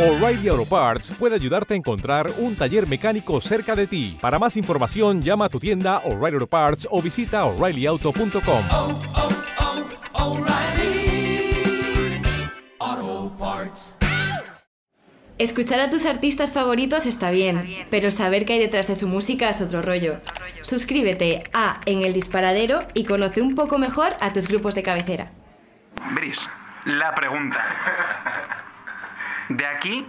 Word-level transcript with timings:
O'Reilly 0.00 0.48
Auto 0.48 0.64
Parts 0.64 1.10
puede 1.10 1.34
ayudarte 1.34 1.74
a 1.74 1.76
encontrar 1.76 2.30
un 2.38 2.56
taller 2.56 2.88
mecánico 2.88 3.38
cerca 3.42 3.76
de 3.76 3.86
ti. 3.86 4.16
Para 4.18 4.38
más 4.38 4.56
información, 4.56 5.20
llama 5.20 5.44
a 5.44 5.48
tu 5.50 5.60
tienda 5.60 5.98
O'Reilly 6.06 6.36
Auto 6.36 6.46
Parts 6.46 6.88
o 6.90 7.02
visita 7.02 7.44
oreillyauto.com. 7.44 8.64
oh, 8.70 9.00
oh, 12.80 13.36
Parts. 13.38 13.94
Escuchar 15.36 15.80
a 15.80 15.90
tus 15.90 16.06
artistas 16.06 16.54
favoritos 16.54 17.04
está 17.04 17.30
bien, 17.30 17.86
pero 17.90 18.10
saber 18.10 18.46
qué 18.46 18.54
hay 18.54 18.58
detrás 18.58 18.86
de 18.86 18.96
su 18.96 19.06
música 19.06 19.50
es 19.50 19.60
otro 19.60 19.82
rollo. 19.82 20.16
Suscríbete 20.62 21.42
a 21.52 21.78
En 21.84 22.00
el 22.00 22.14
Disparadero 22.14 22.78
y 22.94 23.04
conoce 23.04 23.42
un 23.42 23.54
poco 23.54 23.76
mejor 23.76 24.14
a 24.22 24.32
tus 24.32 24.48
grupos 24.48 24.74
de 24.74 24.82
cabecera. 24.82 25.30
Veris, 26.14 26.38
la 26.86 27.14
pregunta. 27.14 28.59
De 29.50 29.66
aquí 29.66 30.06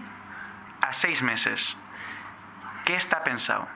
a 0.81 0.93
seis 0.93 1.23
meses, 1.23 1.59
¿qué 2.85 2.95
está 2.95 3.23
pensado? 3.23 3.67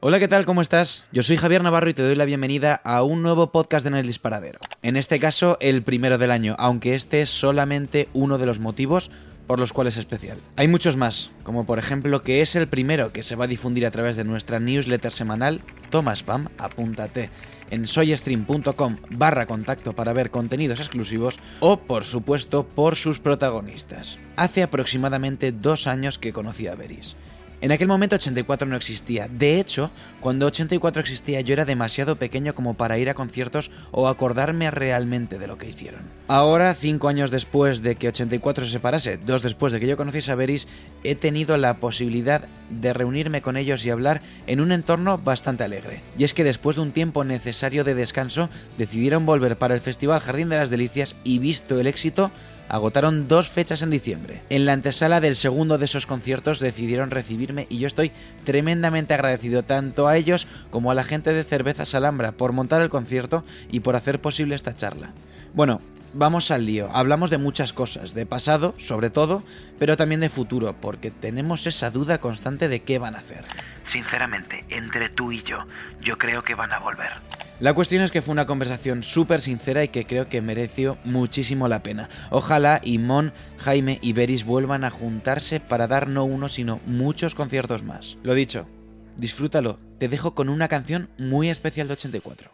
Hola, 0.00 0.18
¿qué 0.18 0.28
tal? 0.28 0.46
¿Cómo 0.46 0.62
estás? 0.62 1.04
Yo 1.12 1.22
soy 1.22 1.36
Javier 1.36 1.62
Navarro 1.62 1.90
y 1.90 1.94
te 1.94 2.00
doy 2.00 2.14
la 2.14 2.24
bienvenida 2.24 2.80
a 2.84 3.02
un 3.02 3.20
nuevo 3.20 3.52
podcast 3.52 3.84
En 3.84 3.94
el 3.94 4.06
Disparadero. 4.06 4.60
En 4.80 4.96
este 4.96 5.20
caso, 5.20 5.58
el 5.60 5.82
primero 5.82 6.16
del 6.16 6.30
año, 6.30 6.56
aunque 6.58 6.94
este 6.94 7.20
es 7.20 7.28
solamente 7.28 8.08
uno 8.14 8.38
de 8.38 8.46
los 8.46 8.60
motivos 8.60 9.10
por 9.48 9.58
los 9.58 9.72
cuales 9.72 9.94
es 9.94 10.00
especial. 10.00 10.38
Hay 10.54 10.68
muchos 10.68 10.96
más, 10.96 11.30
como 11.42 11.66
por 11.66 11.80
ejemplo 11.80 12.22
que 12.22 12.42
es 12.42 12.54
el 12.54 12.68
primero 12.68 13.12
que 13.12 13.24
se 13.24 13.34
va 13.34 13.46
a 13.46 13.48
difundir 13.48 13.84
a 13.86 13.90
través 13.90 14.14
de 14.14 14.22
nuestra 14.22 14.60
newsletter 14.60 15.10
semanal 15.10 15.62
Toma 15.90 16.14
Spam, 16.14 16.48
apúntate 16.58 17.30
en 17.70 17.86
soystream.com 17.86 18.96
barra 19.10 19.46
contacto 19.46 19.94
para 19.94 20.12
ver 20.12 20.30
contenidos 20.30 20.80
exclusivos 20.80 21.36
o, 21.60 21.78
por 21.78 22.04
supuesto, 22.04 22.64
por 22.66 22.96
sus 22.96 23.18
protagonistas. 23.18 24.18
Hace 24.36 24.62
aproximadamente 24.62 25.50
dos 25.50 25.86
años 25.86 26.18
que 26.18 26.32
conocí 26.32 26.66
a 26.66 26.74
Veris. 26.74 27.16
En 27.60 27.72
aquel 27.72 27.88
momento 27.88 28.14
84 28.14 28.68
no 28.68 28.76
existía. 28.76 29.26
De 29.26 29.58
hecho, 29.58 29.90
cuando 30.20 30.46
84 30.46 31.02
existía 31.02 31.40
yo 31.40 31.54
era 31.54 31.64
demasiado 31.64 32.14
pequeño 32.14 32.54
como 32.54 32.74
para 32.74 32.98
ir 32.98 33.10
a 33.10 33.14
conciertos 33.14 33.72
o 33.90 34.06
acordarme 34.06 34.70
realmente 34.70 35.40
de 35.40 35.48
lo 35.48 35.58
que 35.58 35.68
hicieron. 35.68 36.02
Ahora, 36.28 36.72
cinco 36.74 37.08
años 37.08 37.32
después 37.32 37.82
de 37.82 37.96
que 37.96 38.08
84 38.08 38.64
se 38.64 38.70
separase, 38.70 39.16
dos 39.16 39.42
después 39.42 39.72
de 39.72 39.80
que 39.80 39.88
yo 39.88 39.96
conociese 39.96 40.30
a 40.30 40.36
Veris, 40.36 40.68
he 41.02 41.16
tenido 41.16 41.56
la 41.56 41.78
posibilidad 41.78 42.44
de 42.70 42.92
reunirme 42.92 43.42
con 43.42 43.56
ellos 43.56 43.84
y 43.84 43.90
hablar 43.90 44.22
en 44.46 44.60
un 44.60 44.70
entorno 44.70 45.18
bastante 45.18 45.64
alegre. 45.64 46.00
Y 46.16 46.22
es 46.22 46.34
que 46.34 46.44
después 46.44 46.76
de 46.76 46.82
un 46.82 46.92
tiempo 46.92 47.24
necesario 47.24 47.82
de 47.82 47.96
descanso, 47.96 48.50
decidieron 48.76 49.26
volver 49.26 49.58
para 49.58 49.74
el 49.74 49.80
Festival 49.80 50.20
Jardín 50.20 50.48
de 50.48 50.58
las 50.58 50.70
Delicias 50.70 51.16
y 51.24 51.40
visto 51.40 51.80
el 51.80 51.88
éxito, 51.88 52.30
agotaron 52.68 53.28
dos 53.28 53.48
fechas 53.48 53.82
en 53.82 53.90
diciembre. 53.90 54.42
En 54.50 54.66
la 54.66 54.72
antesala 54.72 55.20
del 55.20 55.36
segundo 55.36 55.78
de 55.78 55.84
esos 55.84 56.06
conciertos 56.06 56.60
decidieron 56.60 57.10
recibirme 57.10 57.66
y 57.68 57.78
yo 57.78 57.86
estoy 57.86 58.12
tremendamente 58.44 59.14
agradecido 59.14 59.62
tanto 59.62 60.08
a 60.08 60.16
ellos 60.16 60.46
como 60.70 60.90
a 60.90 60.94
la 60.94 61.04
gente 61.04 61.32
de 61.32 61.44
Cervezas 61.44 61.94
Alhambra 61.94 62.32
por 62.32 62.52
montar 62.52 62.82
el 62.82 62.88
concierto 62.88 63.44
y 63.70 63.80
por 63.80 63.96
hacer 63.96 64.20
posible 64.20 64.54
esta 64.54 64.74
charla. 64.74 65.12
Bueno, 65.54 65.80
vamos 66.14 66.50
al 66.50 66.66
lío. 66.66 66.90
Hablamos 66.92 67.30
de 67.30 67.38
muchas 67.38 67.72
cosas, 67.72 68.14
de 68.14 68.26
pasado, 68.26 68.74
sobre 68.76 69.10
todo, 69.10 69.42
pero 69.78 69.96
también 69.96 70.20
de 70.20 70.28
futuro, 70.28 70.74
porque 70.80 71.10
tenemos 71.10 71.66
esa 71.66 71.90
duda 71.90 72.18
constante 72.18 72.68
de 72.68 72.80
qué 72.80 72.98
van 72.98 73.14
a 73.14 73.18
hacer. 73.18 73.44
Sinceramente, 73.84 74.64
entre 74.68 75.08
tú 75.08 75.32
y 75.32 75.42
yo, 75.42 75.64
yo 76.00 76.18
creo 76.18 76.42
que 76.42 76.54
van 76.54 76.72
a 76.72 76.78
volver. 76.78 77.10
La 77.60 77.74
cuestión 77.74 78.02
es 78.02 78.12
que 78.12 78.22
fue 78.22 78.30
una 78.30 78.46
conversación 78.46 79.02
súper 79.02 79.40
sincera 79.40 79.82
y 79.82 79.88
que 79.88 80.04
creo 80.04 80.28
que 80.28 80.40
mereció 80.40 80.96
muchísimo 81.04 81.66
la 81.66 81.82
pena. 81.82 82.08
Ojalá 82.30 82.80
Imón, 82.84 83.32
Jaime 83.58 83.98
y 84.00 84.12
Beris 84.12 84.44
vuelvan 84.44 84.84
a 84.84 84.90
juntarse 84.90 85.58
para 85.58 85.88
dar 85.88 86.08
no 86.08 86.24
uno 86.24 86.48
sino 86.48 86.78
muchos 86.86 87.34
conciertos 87.34 87.82
más. 87.82 88.16
Lo 88.22 88.34
dicho, 88.34 88.68
disfrútalo. 89.16 89.80
Te 89.98 90.06
dejo 90.06 90.36
con 90.36 90.50
una 90.50 90.68
canción 90.68 91.10
muy 91.18 91.48
especial 91.48 91.88
de 91.88 91.94
84. 91.94 92.52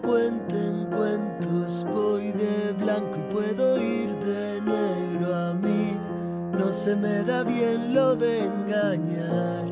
Cuenten 0.00 0.86
cuentos, 0.86 1.84
voy 1.92 2.32
de 2.32 2.72
blanco 2.78 3.16
y 3.16 3.32
puedo 3.32 3.80
ir 3.80 4.10
de 4.16 4.60
negro 4.60 5.34
a 5.34 5.54
mí. 5.54 5.98
No 6.52 6.72
se 6.72 6.96
me 6.96 7.22
da 7.24 7.42
bien 7.42 7.94
lo 7.94 8.16
de 8.16 8.44
engañar, 8.44 9.66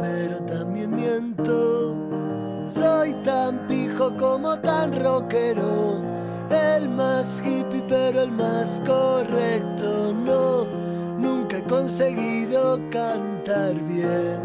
pero 0.00 0.36
también 0.44 0.94
miento. 0.94 1.96
Soy 2.68 3.14
tan 3.22 3.66
pijo 3.66 4.16
como 4.16 4.58
tan 4.58 4.92
rockero, 5.00 6.02
el 6.50 6.88
más 6.88 7.40
hippie 7.44 7.84
pero 7.88 8.22
el 8.22 8.32
más 8.32 8.82
correcto. 8.84 10.12
No, 10.12 10.64
nunca 11.18 11.58
he 11.58 11.62
conseguido 11.62 12.80
cantar 12.90 13.74
bien, 13.84 14.40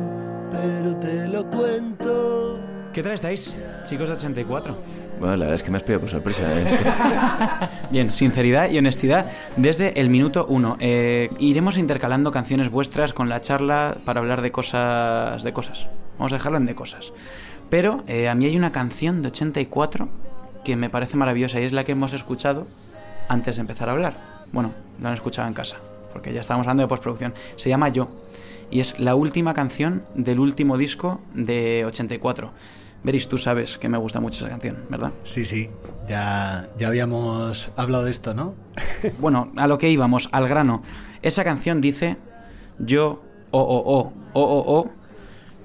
pero 0.52 0.96
te 0.98 1.28
lo 1.28 1.50
cuento. 1.50 2.60
¿Qué 2.94 3.02
tal 3.02 3.14
estáis, 3.14 3.56
chicos 3.86 4.10
de 4.10 4.16
84? 4.16 4.76
Bueno, 5.22 5.36
la 5.36 5.46
verdad 5.46 5.54
es 5.56 5.64
que 5.64 5.70
me 5.70 5.78
has 5.78 5.84
pillado 5.84 6.02
por 6.02 6.10
sorpresa. 6.10 6.42
¿eh? 6.52 6.64
Este- 6.68 6.84
Bien, 7.92 8.12
sinceridad 8.12 8.72
y 8.72 8.78
honestidad 8.80 9.28
desde 9.56 10.02
el 10.02 10.10
minuto 10.10 10.48
uno. 10.50 10.78
Eh, 10.80 11.30
iremos 11.38 11.78
intercalando 11.78 12.32
canciones 12.32 12.72
vuestras 12.72 13.14
con 13.14 13.30
la 13.30 13.40
charla 13.40 13.98
para 14.04 14.20
hablar 14.20 14.42
de 14.42 14.52
cosas. 14.52 15.44
de 15.44 15.54
cosas. 15.54 15.88
Vamos 16.18 16.34
a 16.34 16.38
dejarlo 16.38 16.58
en 16.58 16.66
de 16.66 16.74
cosas. 16.74 17.14
Pero 17.70 18.04
eh, 18.08 18.30
a 18.30 18.36
mí 18.36 18.46
hay 18.48 18.58
una 18.58 18.72
canción 18.72 19.22
de 19.22 19.28
84 19.28 20.10
que 20.66 20.76
me 20.76 20.90
parece 20.90 21.18
maravillosa 21.18 21.60
y 21.62 21.66
es 21.66 21.72
la 21.72 21.84
que 21.84 21.92
hemos 21.92 22.14
escuchado 22.14 22.66
antes 23.30 23.58
de 23.58 23.62
empezar 23.62 23.90
a 23.90 23.92
hablar. 23.92 24.18
Bueno, 24.52 24.72
lo 25.00 25.08
han 25.08 25.14
escuchado 25.14 25.48
en 25.48 25.54
casa, 25.54 25.78
porque 26.14 26.34
ya 26.34 26.42
estábamos 26.42 26.66
hablando 26.66 26.82
de 26.84 26.88
postproducción. 26.90 27.36
Se 27.58 27.70
llama 27.70 27.90
Yo 27.90 28.10
y 28.72 28.80
es 28.80 29.00
la 29.00 29.14
última 29.14 29.54
canción 29.54 30.04
del 30.16 30.40
último 30.40 30.78
disco 30.78 31.22
de 31.36 31.86
84. 31.86 32.52
Veris, 33.04 33.28
tú 33.28 33.38
sabes 33.38 33.78
que 33.78 33.90
me 33.90 33.98
gusta 33.98 34.20
mucho 34.20 34.46
esa 34.46 34.50
canción, 34.50 34.78
¿verdad? 34.90 35.12
Sí, 35.24 35.46
sí, 35.46 35.70
ya, 36.08 36.70
ya 36.78 36.88
habíamos 36.88 37.72
hablado 37.76 38.04
de 38.04 38.12
esto, 38.12 38.34
¿no? 38.34 38.54
Bueno, 39.20 39.52
a 39.56 39.68
lo 39.68 39.78
que 39.78 39.90
íbamos, 39.90 40.30
al 40.32 40.48
grano. 40.48 40.84
Esa 41.24 41.44
canción 41.44 41.82
dice, 41.82 42.18
yo, 42.78 43.24
oh, 43.50 43.62
oh, 43.62 43.84
oh, 43.86 44.14
oh, 44.34 44.42
oh, 44.44 44.64
oh, 44.68 44.90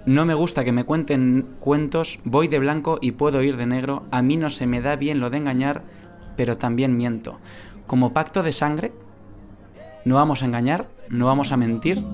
no 0.06 0.24
me 0.24 0.34
gusta 0.34 0.64
que 0.64 0.72
me 0.72 0.84
cuenten 0.84 1.46
cuentos, 1.60 2.20
voy 2.24 2.48
de 2.48 2.58
blanco 2.58 2.98
y 3.02 3.12
puedo 3.12 3.42
ir 3.42 3.56
de 3.56 3.66
negro, 3.66 4.04
a 4.10 4.22
mí 4.22 4.36
no 4.36 4.50
se 4.50 4.66
me 4.66 4.80
da 4.80 4.96
bien 4.96 5.20
lo 5.20 5.30
de 5.30 5.38
engañar, 5.38 5.82
pero 6.36 6.56
también 6.56 6.96
miento. 6.96 7.38
Como 7.86 8.12
pacto 8.12 8.42
de 8.42 8.52
sangre, 8.52 8.92
no 10.04 10.14
vamos 10.14 10.42
a 10.42 10.46
engañar, 10.46 10.88
no 11.08 11.26
vamos 11.26 11.52
a 11.52 11.56
mentir 11.56 12.04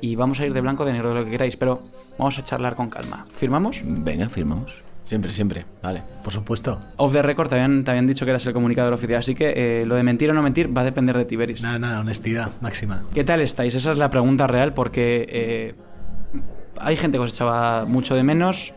y 0.00 0.14
vamos 0.14 0.40
a 0.40 0.46
ir 0.46 0.52
de 0.52 0.60
blanco 0.60 0.84
de 0.84 0.92
negro, 0.92 1.14
lo 1.14 1.24
que 1.24 1.30
queráis, 1.30 1.56
pero 1.56 1.82
vamos 2.18 2.38
a 2.38 2.42
charlar 2.42 2.74
con 2.74 2.90
calma. 2.90 3.26
¿Firmamos? 3.32 3.82
Venga, 3.84 4.28
firmamos. 4.28 4.82
Siempre, 5.04 5.30
siempre. 5.30 5.66
Vale. 5.82 6.02
Por 6.24 6.32
supuesto. 6.32 6.80
Off 6.96 7.12
the 7.12 7.20
record 7.20 7.48
te 7.48 7.56
habían, 7.56 7.84
te 7.84 7.90
habían 7.90 8.06
dicho 8.06 8.24
que 8.24 8.30
eras 8.30 8.46
el 8.46 8.54
comunicador 8.54 8.94
oficial, 8.94 9.18
así 9.18 9.34
que 9.34 9.80
eh, 9.80 9.84
lo 9.84 9.96
de 9.96 10.02
mentir 10.02 10.30
o 10.30 10.34
no 10.34 10.42
mentir 10.42 10.74
va 10.74 10.82
a 10.82 10.84
depender 10.84 11.16
de 11.16 11.24
ti, 11.24 11.36
Beris. 11.36 11.60
Nada, 11.60 11.78
nada, 11.78 12.00
honestidad 12.00 12.52
máxima. 12.60 13.02
¿Qué 13.12 13.22
tal 13.24 13.40
estáis? 13.40 13.74
Esa 13.74 13.92
es 13.92 13.98
la 13.98 14.08
pregunta 14.08 14.46
real 14.46 14.72
porque 14.72 15.26
eh, 15.28 15.74
hay 16.78 16.96
gente 16.96 17.18
que 17.18 17.24
os 17.24 17.34
echaba 17.34 17.84
mucho 17.84 18.14
de 18.14 18.22
menos, 18.22 18.72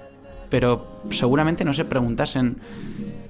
pero 0.49 1.01
seguramente 1.09 1.63
no 1.63 1.73
se 1.73 1.85
preguntasen 1.85 2.57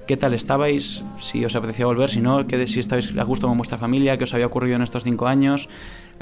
qué 0.08 0.18
tal 0.18 0.34
estabais, 0.34 1.04
si 1.20 1.44
os 1.46 1.56
apetecía 1.56 1.86
volver, 1.86 2.10
si 2.10 2.22
no, 2.22 2.48
que, 2.48 2.66
si 2.66 2.80
estabais 2.80 3.16
a 3.16 3.24
gusto 3.24 3.48
con 3.48 3.58
vuestra 3.58 3.78
familia, 3.78 4.18
qué 4.18 4.24
os 4.24 4.34
había 4.34 4.46
ocurrido 4.46 4.78
en 4.78 4.82
estos 4.82 5.04
cinco 5.04 5.28
años, 5.28 5.70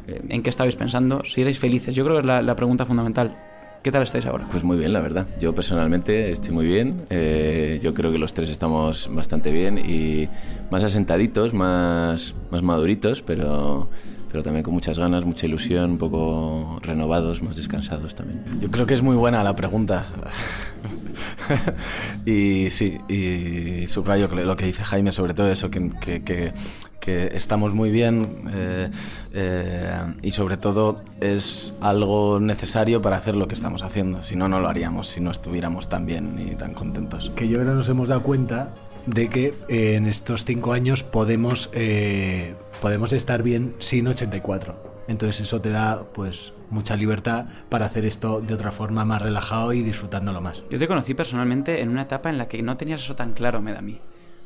eh, 0.08 0.22
en 0.30 0.44
qué 0.44 0.50
estabais 0.50 0.76
pensando, 0.76 1.24
si 1.24 1.42
erais 1.42 1.60
felices. 1.60 1.96
Yo 1.96 2.04
creo 2.04 2.18
que 2.18 2.22
es 2.22 2.26
la, 2.26 2.42
la 2.42 2.56
pregunta 2.56 2.86
fundamental. 2.86 3.36
¿Qué 3.84 3.92
tal 3.92 4.04
estáis 4.04 4.26
ahora? 4.26 4.48
Pues 4.50 4.64
muy 4.64 4.78
bien, 4.78 4.94
la 4.94 5.02
verdad. 5.02 5.28
Yo 5.42 5.54
personalmente 5.54 6.32
estoy 6.32 6.52
muy 6.54 6.66
bien. 6.66 7.02
Eh, 7.10 7.80
yo 7.82 7.94
creo 7.94 8.14
que 8.14 8.18
los 8.18 8.34
tres 8.34 8.50
estamos 8.50 9.10
bastante 9.14 9.52
bien 9.52 9.78
y 9.78 10.30
más 10.72 10.86
asentaditos, 10.86 11.54
más, 11.54 12.34
más 12.50 12.62
maduritos, 12.64 13.22
pero, 13.22 13.90
pero 14.34 14.42
también 14.42 14.64
con 14.64 14.74
muchas 14.74 14.98
ganas, 14.98 15.26
mucha 15.26 15.46
ilusión, 15.46 15.92
un 15.92 15.98
poco 16.00 16.80
renovados, 16.82 17.44
más 17.44 17.56
descansados 17.56 18.16
también. 18.16 18.44
Yo 18.60 18.72
creo 18.72 18.88
que 18.88 18.96
es 18.96 19.04
muy 19.04 19.16
buena 19.16 19.44
la 19.44 19.56
pregunta. 19.56 20.08
y 22.26 22.72
sí, 22.72 22.98
y 23.08 23.86
subrayo 23.86 24.28
lo 24.28 24.56
que 24.56 24.66
dice 24.66 24.84
Jaime 24.84 25.12
sobre 25.12 25.36
todo 25.36 25.52
eso, 25.52 25.70
que, 25.70 25.92
que, 26.02 26.24
que, 26.24 26.52
que 27.00 27.28
estamos 27.36 27.76
muy 27.76 27.92
bien 27.92 28.46
eh, 28.52 28.90
eh, 29.34 30.14
y 30.24 30.32
sobre 30.32 30.58
todo 30.58 31.00
es 31.22 31.76
algo 31.80 32.40
necesario 32.40 33.04
para 33.04 33.18
hacer 33.18 33.36
lo 33.36 33.48
que 33.48 33.54
estamos 33.54 33.84
haciendo. 33.84 34.24
Si 34.24 34.36
no, 34.36 34.48
no 34.48 34.60
lo 34.60 34.68
haríamos 34.68 35.10
si 35.10 35.22
no 35.22 35.30
estuviéramos 35.30 35.90
tan 35.90 36.08
bien 36.08 36.38
y 36.40 36.56
tan 36.56 36.74
contentos. 36.74 37.32
que 37.36 37.48
yo 37.48 37.60
creo 37.60 37.74
que 37.74 37.76
nos 37.76 37.90
hemos 37.90 38.10
dado 38.10 38.24
cuenta 38.24 38.74
de 39.06 39.30
que 39.30 39.54
eh, 39.68 39.96
en 39.96 40.06
estos 40.06 40.46
cinco 40.46 40.74
años 40.74 41.04
podemos, 41.04 41.70
eh, 41.74 42.56
podemos 42.82 43.14
estar 43.14 43.44
bien 43.44 43.76
sin 43.80 44.08
84. 44.08 44.94
Entonces 45.08 45.42
eso 45.42 45.60
te 45.60 45.70
da 45.70 46.04
pues 46.14 46.54
mucha 46.70 46.96
libertad 46.96 47.46
para 47.70 47.86
hacer 47.86 48.06
esto 48.06 48.40
de 48.42 48.54
otra 48.54 48.72
forma 48.72 49.04
más 49.06 49.22
relajado 49.22 49.74
y 49.74 49.82
disfrutándolo 49.82 50.42
más. 50.42 50.64
Yo 50.70 50.80
te 50.80 50.88
conocí 50.88 51.14
personalmente 51.14 51.82
en 51.82 51.90
una 51.90 52.04
etapa 52.04 52.30
en 52.30 52.38
la 52.38 52.48
que 52.48 52.62
no 52.62 52.78
tenías 52.78 53.02
eso 53.02 53.16
tan 53.16 53.34
claro, 53.34 53.62
me 53.62 53.74
da 53.74 53.80
a 53.80 53.82
mí. 53.82 54.00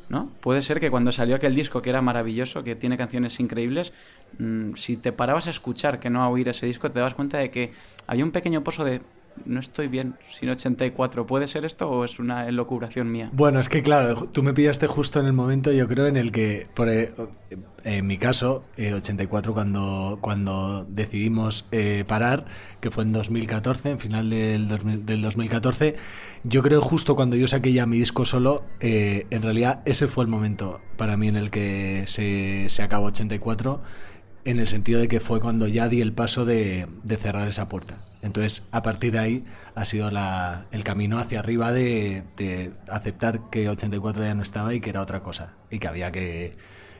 ¿No? 0.08 0.30
Puede 0.40 0.62
ser 0.62 0.80
que 0.80 0.90
cuando 0.90 1.12
salió 1.12 1.36
aquel 1.36 1.54
disco 1.54 1.82
que 1.82 1.90
era 1.90 2.00
maravilloso, 2.00 2.64
que 2.64 2.74
tiene 2.74 2.96
canciones 2.96 3.38
increíbles, 3.40 3.92
mm, 4.38 4.72
si 4.72 4.96
te 4.96 5.12
parabas 5.12 5.48
a 5.48 5.50
escuchar, 5.50 6.00
que 6.00 6.08
no 6.08 6.22
a 6.22 6.30
oír 6.30 6.48
ese 6.48 6.64
disco, 6.64 6.90
te 6.90 6.98
dabas 6.98 7.12
cuenta 7.12 7.36
de 7.36 7.50
que 7.50 7.72
había 8.06 8.24
un 8.24 8.30
pequeño 8.30 8.64
pozo 8.64 8.84
de 8.84 9.02
no 9.44 9.60
estoy 9.60 9.88
bien 9.88 10.16
sin 10.30 10.50
84. 10.50 11.26
¿Puede 11.26 11.46
ser 11.46 11.64
esto 11.64 11.88
o 11.88 12.04
es 12.04 12.18
una 12.18 12.50
locuración 12.50 13.10
mía? 13.10 13.30
Bueno, 13.32 13.60
es 13.60 13.68
que 13.68 13.82
claro, 13.82 14.28
tú 14.30 14.42
me 14.42 14.54
pillaste 14.54 14.86
justo 14.86 15.20
en 15.20 15.26
el 15.26 15.32
momento, 15.32 15.72
yo 15.72 15.88
creo, 15.88 16.06
en 16.06 16.16
el 16.16 16.32
que, 16.32 16.66
por, 16.74 16.88
eh, 16.88 17.12
en 17.84 18.06
mi 18.06 18.18
caso, 18.18 18.64
eh, 18.76 18.92
84, 18.92 19.54
cuando, 19.54 20.18
cuando 20.20 20.84
decidimos 20.88 21.66
eh, 21.72 22.04
parar, 22.06 22.46
que 22.80 22.90
fue 22.90 23.04
en 23.04 23.12
2014, 23.12 23.90
en 23.90 23.98
final 23.98 24.30
del, 24.30 24.68
2000 24.68 25.06
del 25.06 25.22
2014, 25.22 25.96
yo 26.44 26.62
creo 26.62 26.80
justo 26.80 27.16
cuando 27.16 27.36
yo 27.36 27.48
saqué 27.48 27.72
ya 27.72 27.86
mi 27.86 27.98
disco 27.98 28.24
solo, 28.24 28.64
eh, 28.80 29.26
en 29.30 29.42
realidad 29.42 29.82
ese 29.86 30.06
fue 30.06 30.24
el 30.24 30.30
momento 30.30 30.80
para 30.96 31.16
mí 31.16 31.28
en 31.28 31.36
el 31.36 31.50
que 31.50 32.04
se, 32.06 32.66
se 32.68 32.82
acabó 32.82 33.06
84 33.06 33.80
en 34.50 34.58
el 34.58 34.66
sentido 34.66 35.00
de 35.00 35.08
que 35.08 35.20
fue 35.20 35.40
cuando 35.40 35.68
ya 35.68 35.88
di 35.88 36.00
el 36.00 36.12
paso 36.12 36.44
de, 36.44 36.86
de 37.02 37.16
cerrar 37.16 37.48
esa 37.48 37.68
puerta. 37.68 37.98
Entonces, 38.22 38.66
a 38.72 38.82
partir 38.82 39.12
de 39.12 39.18
ahí 39.18 39.44
ha 39.74 39.84
sido 39.84 40.10
la, 40.10 40.66
el 40.72 40.84
camino 40.84 41.18
hacia 41.18 41.38
arriba 41.38 41.70
de, 41.70 42.22
de 42.36 42.72
aceptar 42.88 43.50
que 43.50 43.68
84 43.68 44.24
ya 44.24 44.34
no 44.34 44.42
estaba 44.42 44.74
y 44.74 44.80
que 44.80 44.90
era 44.90 45.02
otra 45.02 45.20
cosa 45.20 45.52
y 45.70 45.78
que 45.78 45.86
había 45.86 46.10
que, 46.10 46.56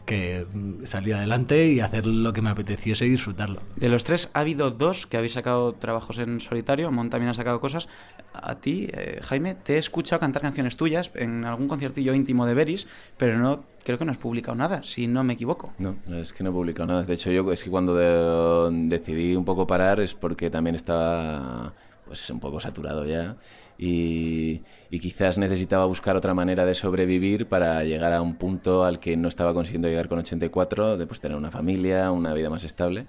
que 0.08 0.46
salir 0.84 1.14
adelante 1.14 1.68
y 1.68 1.80
hacer 1.80 2.06
lo 2.06 2.32
que 2.32 2.40
me 2.40 2.48
apeteciese 2.48 3.04
y 3.06 3.10
disfrutarlo. 3.10 3.60
De 3.76 3.90
los 3.90 4.04
tres, 4.04 4.30
ha 4.32 4.40
habido 4.40 4.70
dos 4.70 5.06
que 5.06 5.18
habéis 5.18 5.34
sacado 5.34 5.74
trabajos 5.74 6.18
en 6.18 6.40
solitario, 6.40 6.90
Mon 6.90 7.10
también 7.10 7.28
ha 7.30 7.34
sacado 7.34 7.60
cosas. 7.60 7.88
A 8.32 8.54
ti, 8.54 8.88
eh, 8.92 9.20
Jaime, 9.22 9.54
te 9.54 9.74
he 9.74 9.78
escuchado 9.78 10.18
cantar 10.18 10.40
canciones 10.40 10.76
tuyas 10.78 11.10
en 11.14 11.44
algún 11.44 11.68
conciertillo 11.68 12.14
íntimo 12.14 12.46
de 12.46 12.54
Beris, 12.54 12.86
pero 13.18 13.38
no 13.38 13.64
creo 13.84 13.98
que 13.98 14.04
no 14.06 14.12
has 14.12 14.18
publicado 14.18 14.56
nada, 14.56 14.82
si 14.82 15.06
no 15.06 15.22
me 15.24 15.34
equivoco. 15.34 15.74
No, 15.78 15.96
es 16.16 16.32
que 16.32 16.42
no 16.42 16.50
he 16.50 16.52
publicado 16.54 16.86
nada. 16.86 17.02
De 17.04 17.12
hecho, 17.14 17.30
yo 17.30 17.52
es 17.52 17.62
que 17.62 17.68
cuando 17.70 17.94
de- 17.94 18.88
decidí 18.88 19.36
un 19.36 19.44
poco 19.44 19.66
parar 19.66 20.00
es 20.00 20.14
porque 20.14 20.48
también 20.50 20.74
estaba 20.74 21.74
pues 22.06 22.30
un 22.30 22.40
poco 22.40 22.58
saturado 22.58 23.04
ya 23.04 23.36
y, 23.78 24.62
y 24.90 24.98
quizás 24.98 25.38
necesitaba 25.38 25.86
buscar 25.86 26.16
otra 26.16 26.34
manera 26.34 26.66
de 26.66 26.74
sobrevivir 26.74 27.46
para 27.46 27.84
llegar 27.84 28.12
a 28.12 28.20
un 28.20 28.34
punto 28.34 28.84
al 28.84 28.98
que 28.98 29.16
no 29.16 29.28
estaba 29.28 29.54
consiguiendo 29.54 29.88
llegar 29.88 30.08
con 30.08 30.18
84, 30.18 30.98
de 30.98 31.06
pues 31.06 31.20
tener 31.20 31.36
una 31.36 31.52
familia, 31.52 32.10
una 32.10 32.34
vida 32.34 32.50
más 32.50 32.64
estable. 32.64 33.06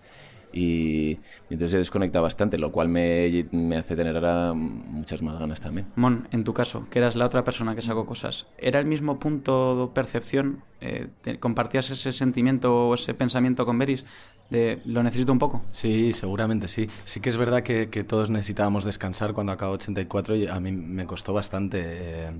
Y, 0.51 1.11
y 1.11 1.19
entonces 1.51 1.75
he 1.75 1.77
desconectado 1.77 2.23
bastante, 2.23 2.57
lo 2.57 2.71
cual 2.71 2.89
me, 2.89 3.47
me 3.51 3.77
hace 3.77 3.95
tener 3.95 4.15
ahora 4.15 4.53
muchas 4.53 5.21
más 5.21 5.39
ganas 5.39 5.61
también. 5.61 5.87
Mon, 5.95 6.27
en 6.31 6.43
tu 6.43 6.53
caso, 6.53 6.87
que 6.89 6.99
eras 6.99 7.15
la 7.15 7.25
otra 7.25 7.43
persona 7.43 7.75
que 7.75 7.81
sacó 7.81 8.05
cosas, 8.05 8.47
¿era 8.57 8.79
el 8.79 8.85
mismo 8.85 9.19
punto 9.19 9.87
de 9.87 9.93
percepción? 9.93 10.63
Eh, 10.81 11.07
¿Compartías 11.39 11.89
ese 11.91 12.11
sentimiento 12.11 12.87
o 12.89 12.93
ese 12.95 13.13
pensamiento 13.13 13.65
con 13.65 13.77
Beris 13.77 14.05
de 14.49 14.81
lo 14.85 15.03
necesito 15.03 15.31
un 15.31 15.39
poco? 15.39 15.61
Sí, 15.71 16.13
seguramente 16.13 16.67
sí. 16.67 16.87
Sí 17.03 17.19
que 17.21 17.29
es 17.29 17.37
verdad 17.37 17.61
que, 17.61 17.89
que 17.89 18.03
todos 18.03 18.29
necesitábamos 18.29 18.85
descansar 18.85 19.33
cuando 19.33 19.51
acabó 19.51 19.73
84 19.73 20.35
y 20.35 20.47
a 20.47 20.59
mí 20.59 20.71
me 20.71 21.05
costó 21.05 21.33
bastante. 21.33 21.81
eh, 21.83 22.31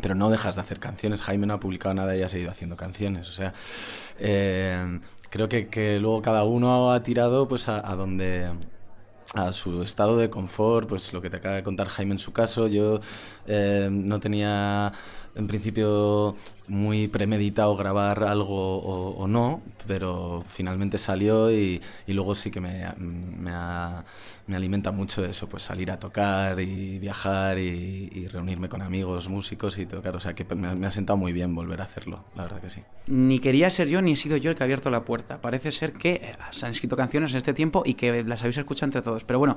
pero 0.00 0.14
no 0.14 0.30
dejas 0.30 0.56
de 0.56 0.60
hacer 0.62 0.78
canciones. 0.78 1.22
Jaime 1.22 1.46
no 1.46 1.54
ha 1.54 1.60
publicado 1.60 1.94
nada 1.94 2.16
y 2.16 2.22
ha 2.22 2.28
seguido 2.28 2.50
haciendo 2.50 2.76
canciones. 2.76 3.28
O 3.28 3.32
sea, 3.32 3.54
eh, 4.18 5.00
creo 5.30 5.48
que, 5.48 5.68
que 5.68 5.98
luego 6.00 6.22
cada 6.22 6.44
uno 6.44 6.92
ha 6.92 7.02
tirado 7.02 7.48
pues 7.48 7.68
a, 7.68 7.90
a 7.90 7.96
donde 7.96 8.50
a 9.34 9.52
su 9.52 9.82
estado 9.82 10.16
de 10.16 10.30
confort, 10.30 10.88
pues 10.88 11.12
lo 11.12 11.20
que 11.20 11.30
te 11.30 11.38
acaba 11.38 11.56
de 11.56 11.62
contar 11.62 11.88
Jaime 11.88 12.12
en 12.12 12.18
su 12.18 12.32
caso, 12.32 12.68
yo 12.68 13.00
eh, 13.46 13.88
no 13.90 14.20
tenía 14.20 14.92
en 15.36 15.46
principio 15.46 16.34
muy 16.68 17.08
premeditado 17.08 17.76
grabar 17.76 18.24
algo 18.24 18.78
o, 18.78 19.26
no, 19.28 19.62
pero 19.86 20.42
finalmente 20.46 20.98
salió 20.98 21.50
y, 21.52 21.80
luego 22.08 22.34
sí 22.34 22.50
que 22.50 22.60
me, 22.60 22.84
alimenta 24.52 24.90
mucho 24.90 25.24
eso, 25.24 25.48
pues 25.48 25.62
salir 25.62 25.90
a 25.90 25.98
tocar 25.98 26.60
y 26.60 26.98
viajar 26.98 27.58
y, 27.58 28.28
reunirme 28.28 28.68
con 28.68 28.82
amigos, 28.82 29.28
músicos 29.28 29.78
y 29.78 29.86
tocar, 29.86 30.16
o 30.16 30.20
sea 30.20 30.34
que 30.34 30.44
me, 30.54 30.74
me 30.74 30.86
ha 30.86 30.90
sentado 30.90 31.16
muy 31.16 31.32
bien 31.32 31.54
volver 31.54 31.80
a 31.80 31.84
hacerlo, 31.84 32.24
la 32.34 32.44
verdad 32.44 32.60
que 32.60 32.70
sí. 32.70 32.82
Ni 33.08 33.38
quería 33.38 33.70
ser 33.70 33.86
yo 33.86 34.02
ni 34.02 34.12
he 34.12 34.16
sido 34.16 34.36
yo 34.36 34.50
el 34.50 34.56
que 34.56 34.64
ha 34.64 34.66
abierto 34.66 34.90
la 34.90 35.04
puerta. 35.04 35.40
Parece 35.40 35.70
ser 35.70 35.92
que 35.92 36.34
se 36.50 36.66
han 36.66 36.72
escrito 36.72 36.96
canciones 36.96 37.30
en 37.30 37.36
este 37.36 37.54
tiempo 37.54 37.84
y 37.86 37.94
que 37.94 38.24
las 38.24 38.40
habéis 38.40 38.56
escuchado 38.58 38.86
entre 38.86 39.02
todos. 39.02 39.22
Pero 39.22 39.38
bueno, 39.38 39.56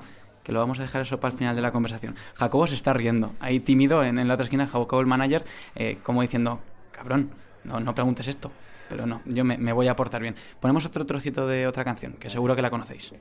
lo 0.51 0.59
vamos 0.59 0.79
a 0.79 0.83
dejar 0.83 1.01
eso 1.01 1.19
para 1.19 1.31
el 1.31 1.37
final 1.37 1.55
de 1.55 1.61
la 1.61 1.71
conversación. 1.71 2.15
Jacobo 2.35 2.67
se 2.67 2.75
está 2.75 2.93
riendo, 2.93 3.33
ahí 3.39 3.59
tímido 3.59 4.03
en, 4.03 4.19
en 4.19 4.27
la 4.27 4.33
otra 4.33 4.45
esquina, 4.45 4.67
Jacobo 4.67 5.01
el 5.01 5.07
manager, 5.07 5.43
eh, 5.75 5.97
como 6.03 6.21
diciendo, 6.21 6.59
cabrón, 6.91 7.31
no, 7.63 7.79
no 7.79 7.93
preguntes 7.93 8.27
esto. 8.27 8.51
Pero 8.89 9.05
no, 9.05 9.21
yo 9.25 9.45
me, 9.45 9.57
me 9.57 9.71
voy 9.71 9.87
a 9.87 9.95
portar 9.95 10.21
bien. 10.21 10.35
Ponemos 10.59 10.85
otro 10.85 11.05
trocito 11.05 11.45
de 11.45 11.67
otra 11.67 11.83
canción, 11.83 12.13
que 12.13 12.29
seguro 12.29 12.55
que 12.55 12.63
la 12.63 12.71
conocéis. 12.71 13.13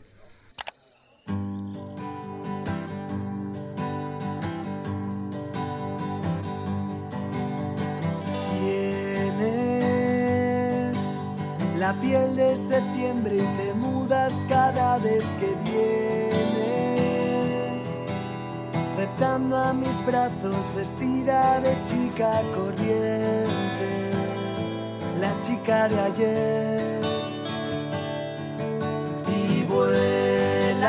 La 11.78 11.94
piel 12.00 12.36
de 12.36 12.56
septiembre 12.56 13.36
y 13.36 13.56
te 13.56 13.72
mudas 13.72 14.46
cada 14.48 14.98
vez 14.98 15.24
que 15.40 15.70
vienes. 15.70 16.77
Reptando 18.98 19.56
a 19.56 19.72
mis 19.72 20.04
brazos 20.04 20.74
vestida 20.74 21.60
de 21.60 21.72
chica 21.84 22.42
corriente, 22.52 24.10
la 25.20 25.32
chica 25.46 25.86
de 25.86 26.00
ayer. 26.00 26.98
Y 29.28 29.62
vuelas, 29.66 30.82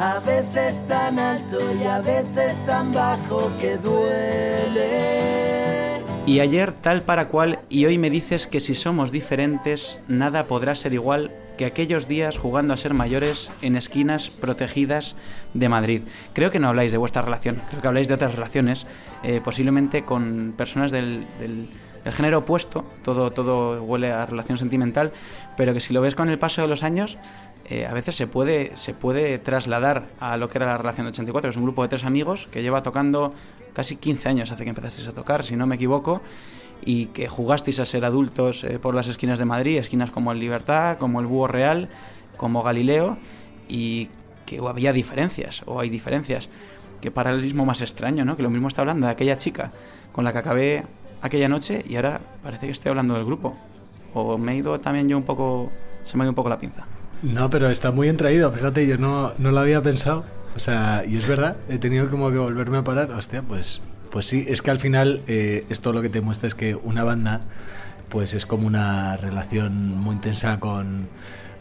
a 0.00 0.18
veces 0.18 0.84
tan 0.88 1.20
alto 1.20 1.58
y 1.80 1.84
a 1.84 2.00
veces 2.00 2.66
tan 2.66 2.92
bajo 2.92 3.52
que 3.60 3.76
duele. 3.76 5.22
Y 6.26 6.40
ayer 6.40 6.72
tal 6.72 7.02
para 7.02 7.28
cual, 7.28 7.59
y 7.70 7.86
hoy 7.86 7.98
me 7.98 8.10
dices 8.10 8.46
que 8.46 8.60
si 8.60 8.74
somos 8.74 9.12
diferentes, 9.12 10.00
nada 10.08 10.46
podrá 10.46 10.74
ser 10.74 10.92
igual 10.92 11.30
que 11.56 11.66
aquellos 11.66 12.08
días 12.08 12.36
jugando 12.36 12.72
a 12.74 12.76
ser 12.76 12.94
mayores 12.94 13.50
en 13.62 13.76
esquinas 13.76 14.28
protegidas 14.30 15.14
de 15.54 15.68
Madrid. 15.68 16.02
Creo 16.32 16.50
que 16.50 16.58
no 16.58 16.68
habláis 16.68 16.90
de 16.90 16.98
vuestra 16.98 17.22
relación, 17.22 17.62
creo 17.70 17.80
que 17.80 17.86
habláis 17.88 18.08
de 18.08 18.14
otras 18.14 18.34
relaciones, 18.34 18.86
eh, 19.22 19.40
posiblemente 19.44 20.04
con 20.04 20.52
personas 20.56 20.90
del, 20.90 21.26
del- 21.38 21.68
género 22.12 22.38
opuesto, 22.38 22.86
todo, 23.04 23.30
todo 23.30 23.82
huele 23.82 24.10
a 24.10 24.24
relación 24.24 24.56
sentimental, 24.56 25.12
pero 25.58 25.74
que 25.74 25.80
si 25.80 25.92
lo 25.92 26.00
ves 26.00 26.14
con 26.14 26.30
el 26.30 26.38
paso 26.38 26.62
de 26.62 26.66
los 26.68 26.82
años, 26.82 27.18
eh, 27.68 27.84
a 27.86 27.92
veces 27.92 28.16
se 28.16 28.26
puede, 28.26 28.74
se 28.76 28.94
puede 28.94 29.38
trasladar 29.38 30.08
a 30.18 30.38
lo 30.38 30.48
que 30.48 30.56
era 30.56 30.66
la 30.66 30.78
relación 30.78 31.04
de 31.06 31.10
84, 31.10 31.48
que 31.48 31.52
es 31.52 31.56
un 31.58 31.64
grupo 31.64 31.82
de 31.82 31.88
tres 31.88 32.04
amigos 32.04 32.48
que 32.50 32.62
lleva 32.62 32.82
tocando 32.82 33.34
casi 33.74 33.96
15 33.96 34.30
años 34.30 34.50
hace 34.50 34.64
que 34.64 34.70
empezasteis 34.70 35.08
a 35.08 35.12
tocar, 35.12 35.44
si 35.44 35.56
no 35.56 35.66
me 35.66 35.74
equivoco, 35.74 36.22
y 36.84 37.06
que 37.06 37.28
jugasteis 37.28 37.78
a 37.78 37.86
ser 37.86 38.04
adultos 38.04 38.64
eh, 38.64 38.78
por 38.78 38.94
las 38.94 39.06
esquinas 39.06 39.38
de 39.38 39.44
Madrid, 39.44 39.78
esquinas 39.78 40.10
como 40.10 40.32
el 40.32 40.38
Libertad, 40.38 40.98
como 40.98 41.20
el 41.20 41.26
Búho 41.26 41.46
Real, 41.46 41.88
como 42.36 42.62
Galileo, 42.62 43.18
y 43.68 44.08
que 44.46 44.58
había 44.58 44.92
diferencias, 44.92 45.62
o 45.66 45.80
hay 45.80 45.90
diferencias. 45.90 46.48
Qué 47.00 47.10
paralelismo 47.10 47.64
más 47.64 47.80
extraño, 47.80 48.24
¿no? 48.24 48.36
Que 48.36 48.42
lo 48.42 48.50
mismo 48.50 48.68
está 48.68 48.82
hablando 48.82 49.06
de 49.06 49.12
aquella 49.12 49.36
chica 49.36 49.72
con 50.12 50.24
la 50.24 50.32
que 50.32 50.38
acabé 50.38 50.84
aquella 51.22 51.48
noche 51.48 51.84
y 51.88 51.96
ahora 51.96 52.20
parece 52.42 52.66
que 52.66 52.72
estoy 52.72 52.90
hablando 52.90 53.14
del 53.14 53.24
grupo. 53.24 53.56
O 54.12 54.36
me 54.38 54.52
he 54.52 54.56
ido 54.56 54.80
también 54.80 55.08
yo 55.08 55.16
un 55.16 55.22
poco... 55.22 55.70
Se 56.04 56.16
me 56.16 56.22
ha 56.22 56.24
ido 56.24 56.30
un 56.30 56.34
poco 56.36 56.48
la 56.48 56.58
pinza. 56.58 56.86
No, 57.22 57.50
pero 57.50 57.70
está 57.70 57.92
muy 57.92 58.08
entraído, 58.08 58.50
fíjate, 58.50 58.86
yo 58.86 58.98
no, 58.98 59.32
no 59.38 59.50
lo 59.52 59.60
había 59.60 59.82
pensado. 59.82 60.24
O 60.56 60.58
sea, 60.58 61.04
y 61.06 61.16
es 61.16 61.28
verdad, 61.28 61.56
he 61.68 61.78
tenido 61.78 62.10
como 62.10 62.30
que 62.30 62.38
volverme 62.38 62.78
a 62.78 62.84
parar. 62.84 63.12
Hostia, 63.12 63.42
pues, 63.42 63.80
pues 64.10 64.26
sí, 64.26 64.44
es 64.48 64.62
que 64.62 64.70
al 64.70 64.78
final 64.78 65.22
eh, 65.26 65.64
esto 65.70 65.92
lo 65.92 66.02
que 66.02 66.08
te 66.08 66.20
muestra 66.20 66.48
es 66.48 66.54
que 66.54 66.74
una 66.74 67.04
banda 67.04 67.42
pues 68.08 68.34
es 68.34 68.44
como 68.44 68.66
una 68.66 69.16
relación 69.16 69.96
muy 69.96 70.16
intensa 70.16 70.58
con, 70.58 71.08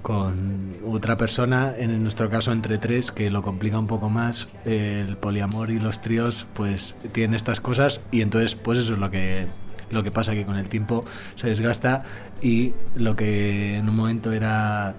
con 0.02 0.74
otra 0.86 1.16
persona, 1.18 1.74
en 1.78 2.02
nuestro 2.02 2.30
caso 2.30 2.52
entre 2.52 2.80
tres, 2.80 3.12
que 3.12 3.30
lo 3.30 3.44
complica 3.44 3.78
un 3.78 3.88
poco 3.88 4.10
más. 4.10 4.48
El 4.66 5.16
poliamor 5.18 5.70
y 5.70 5.80
los 5.80 6.02
tríos 6.02 6.48
pues 6.56 6.96
tienen 7.12 7.36
estas 7.36 7.62
cosas 7.62 8.06
y 8.12 8.22
entonces 8.22 8.56
pues 8.56 8.80
eso 8.80 8.94
es 8.94 9.00
lo 9.00 9.10
que 9.10 9.48
lo 9.92 10.04
que 10.04 10.12
pasa 10.12 10.34
que 10.34 10.46
con 10.46 10.58
el 10.58 10.70
tiempo 10.70 11.04
se 11.36 11.48
desgasta 11.48 12.04
y 12.44 12.74
lo 12.96 13.16
que 13.16 13.78
en 13.78 13.90
un 13.90 13.96
momento 13.96 14.32
era 14.32 14.96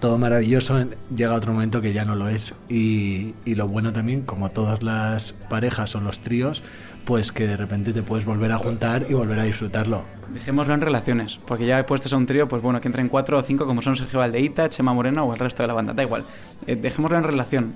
todo 0.00 0.18
maravilloso, 0.18 0.84
llega 1.16 1.32
otro 1.32 1.54
momento 1.54 1.80
que 1.80 1.94
ya 1.94 2.04
no 2.04 2.14
lo 2.14 2.28
es. 2.28 2.54
Y, 2.68 3.34
y 3.46 3.54
lo 3.54 3.68
bueno 3.68 3.94
también, 3.94 4.20
como 4.20 4.50
todas 4.50 4.82
las 4.82 5.32
parejas 5.32 5.94
o 5.94 6.00
los 6.00 6.18
tríos, 6.18 6.62
pues 7.04 7.32
que 7.32 7.46
de 7.46 7.56
repente 7.56 7.92
te 7.92 8.02
puedes 8.02 8.24
volver 8.24 8.52
a 8.52 8.58
juntar 8.58 9.06
y 9.08 9.14
volver 9.14 9.38
a 9.38 9.44
disfrutarlo. 9.44 10.02
Dejémoslo 10.32 10.74
en 10.74 10.80
relaciones, 10.80 11.38
porque 11.46 11.66
ya 11.66 11.84
puestos 11.86 12.12
a 12.12 12.16
un 12.16 12.26
trío, 12.26 12.48
pues 12.48 12.62
bueno, 12.62 12.80
que 12.80 12.88
entren 12.88 13.08
cuatro 13.08 13.38
o 13.38 13.42
cinco 13.42 13.66
como 13.66 13.82
son 13.82 13.96
Sergio 13.96 14.20
Valdeita, 14.20 14.68
Chema 14.68 14.92
Moreno 14.92 15.24
o 15.24 15.32
el 15.32 15.38
resto 15.38 15.62
de 15.62 15.66
la 15.68 15.74
banda, 15.74 15.92
da 15.92 16.02
igual. 16.02 16.24
Eh, 16.66 16.76
dejémoslo 16.76 17.18
en 17.18 17.24
relación. 17.24 17.74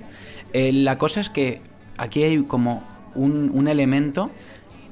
Eh, 0.53 0.73
la 0.73 0.97
cosa 0.97 1.19
es 1.19 1.29
que 1.29 1.61
aquí 1.97 2.23
hay 2.23 2.41
como 2.43 2.83
un, 3.15 3.51
un 3.53 3.67
elemento 3.67 4.31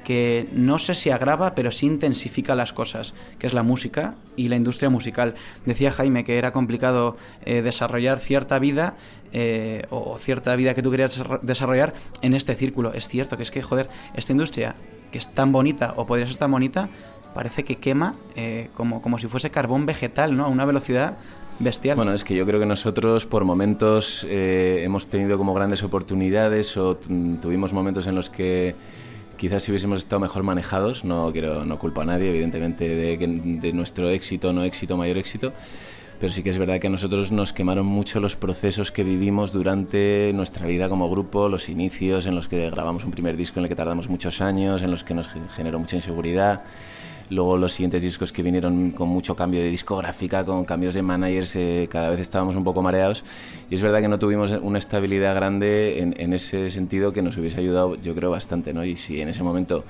que 0.07 0.47
no 0.53 0.79
sé 0.79 0.95
si 0.95 1.09
agrava, 1.09 1.53
pero 1.53 1.69
sí 1.69 1.85
intensifica 1.85 2.55
las 2.55 2.71
cosas, 2.71 3.13
que 3.39 3.45
es 3.45 3.53
la 3.53 3.61
música 3.61 4.15
y 4.37 4.47
la 4.47 4.55
industria 4.55 4.89
musical. 4.89 5.35
Decía 5.65 5.91
Jaime 5.91 6.23
que 6.23 6.37
era 6.37 6.53
complicado 6.53 7.17
eh, 7.43 7.61
desarrollar 7.61 8.19
cierta 8.21 8.57
vida 8.57 8.95
eh, 9.33 9.83
o 9.89 10.17
cierta 10.17 10.55
vida 10.55 10.73
que 10.73 10.81
tú 10.81 10.91
querías 10.91 11.11
desarro- 11.19 11.41
desarrollar 11.41 11.93
en 12.21 12.35
este 12.35 12.55
círculo. 12.55 12.93
Es 12.93 13.09
cierto 13.09 13.35
que 13.35 13.43
es 13.43 13.51
que, 13.51 13.61
joder, 13.61 13.89
esta 14.13 14.31
industria 14.31 14.75
que 15.11 15.17
es 15.17 15.27
tan 15.33 15.51
bonita 15.51 15.93
o 15.97 16.07
podría 16.07 16.25
ser 16.25 16.37
tan 16.37 16.51
bonita, 16.51 16.87
parece 17.35 17.65
que 17.65 17.75
quema 17.75 18.15
eh, 18.37 18.69
como, 18.75 19.01
como 19.01 19.19
si 19.19 19.27
fuese 19.27 19.49
carbón 19.49 19.85
vegetal, 19.85 20.37
¿no? 20.37 20.45
A 20.45 20.47
una 20.47 20.63
velocidad 20.63 21.17
bestial. 21.59 21.97
Bueno, 21.97 22.13
es 22.13 22.23
que 22.23 22.33
yo 22.33 22.45
creo 22.45 22.61
que 22.61 22.65
nosotros 22.65 23.25
por 23.25 23.43
momentos 23.43 24.25
hemos 24.29 25.07
tenido 25.07 25.37
como 25.37 25.53
grandes 25.53 25.83
oportunidades 25.83 26.77
o 26.77 26.97
mm, 27.09 27.35
tuvimos 27.41 27.73
momentos 27.73 28.07
en 28.07 28.15
los 28.15 28.29
que 28.29 28.73
quizás 29.37 29.63
si 29.63 29.71
hubiésemos 29.71 29.99
estado 29.99 30.19
mejor 30.19 30.43
manejados, 30.43 31.05
no 31.05 31.31
quiero 31.31 31.63
no 31.65 31.77
culpo 31.79 32.01
a 32.01 32.05
nadie, 32.05 32.29
evidentemente, 32.29 32.87
de, 32.87 33.17
de 33.17 33.73
nuestro 33.73 34.09
éxito, 34.09 34.51
no 34.53 34.63
éxito, 34.63 34.97
mayor 34.97 35.17
éxito, 35.17 35.53
pero 36.19 36.33
sí 36.33 36.41
que 36.41 36.49
es 36.49 36.57
verdad 36.57 36.79
que 36.79 36.87
a 36.87 36.89
nosotros 36.89 37.31
nos 37.31 37.53
quemaron 37.53 37.85
mucho 37.85 38.19
los 38.19 38.35
procesos 38.35 38.91
que 38.91 39.03
vivimos 39.03 39.53
durante 39.53 40.31
nuestra 40.33 40.65
vida 40.65 40.89
como 40.89 41.09
grupo, 41.09 41.47
los 41.47 41.69
inicios 41.69 42.25
en 42.25 42.35
los 42.35 42.47
que 42.47 42.69
grabamos 42.71 43.03
un 43.05 43.11
primer 43.11 43.37
disco 43.37 43.59
en 43.59 43.65
el 43.65 43.69
que 43.69 43.75
tardamos 43.75 44.09
muchos 44.09 44.41
años, 44.41 44.81
en 44.81 44.89
los 44.89 45.03
que 45.03 45.13
nos 45.13 45.27
ge- 45.27 45.39
generó 45.55 45.77
mucha 45.77 45.95
inseguridad. 45.95 46.63
Luego 47.29 47.57
los 47.57 47.73
siguientes 47.73 48.01
discos 48.01 48.31
que 48.31 48.41
vinieron 48.41 48.91
con 48.91 49.09
mucho 49.09 49.35
cambio 49.35 49.59
de 49.59 49.69
discográfica, 49.69 50.45
con 50.45 50.63
cambios 50.63 50.93
de 50.93 51.01
managers, 51.01 51.55
eh, 51.57 51.89
cada 51.91 52.09
vez 52.09 52.19
estábamos 52.19 52.55
un 52.55 52.63
poco 52.63 52.81
mareados. 52.81 53.23
Y 53.69 53.75
es 53.75 53.81
verdad 53.81 53.99
que 53.99 54.07
no 54.07 54.17
tuvimos 54.17 54.51
una 54.61 54.79
estabilidad 54.79 55.35
grande 55.35 55.99
en, 55.99 56.15
en 56.17 56.33
ese 56.33 56.71
sentido 56.71 57.11
que 57.11 57.21
nos 57.21 57.37
hubiese 57.37 57.59
ayudado, 57.59 57.95
yo 57.95 58.15
creo, 58.15 58.29
bastante. 58.29 58.73
¿no? 58.73 58.85
Y 58.85 58.95
si 58.95 59.19
en 59.19 59.27
ese 59.27 59.43
momento 59.43 59.83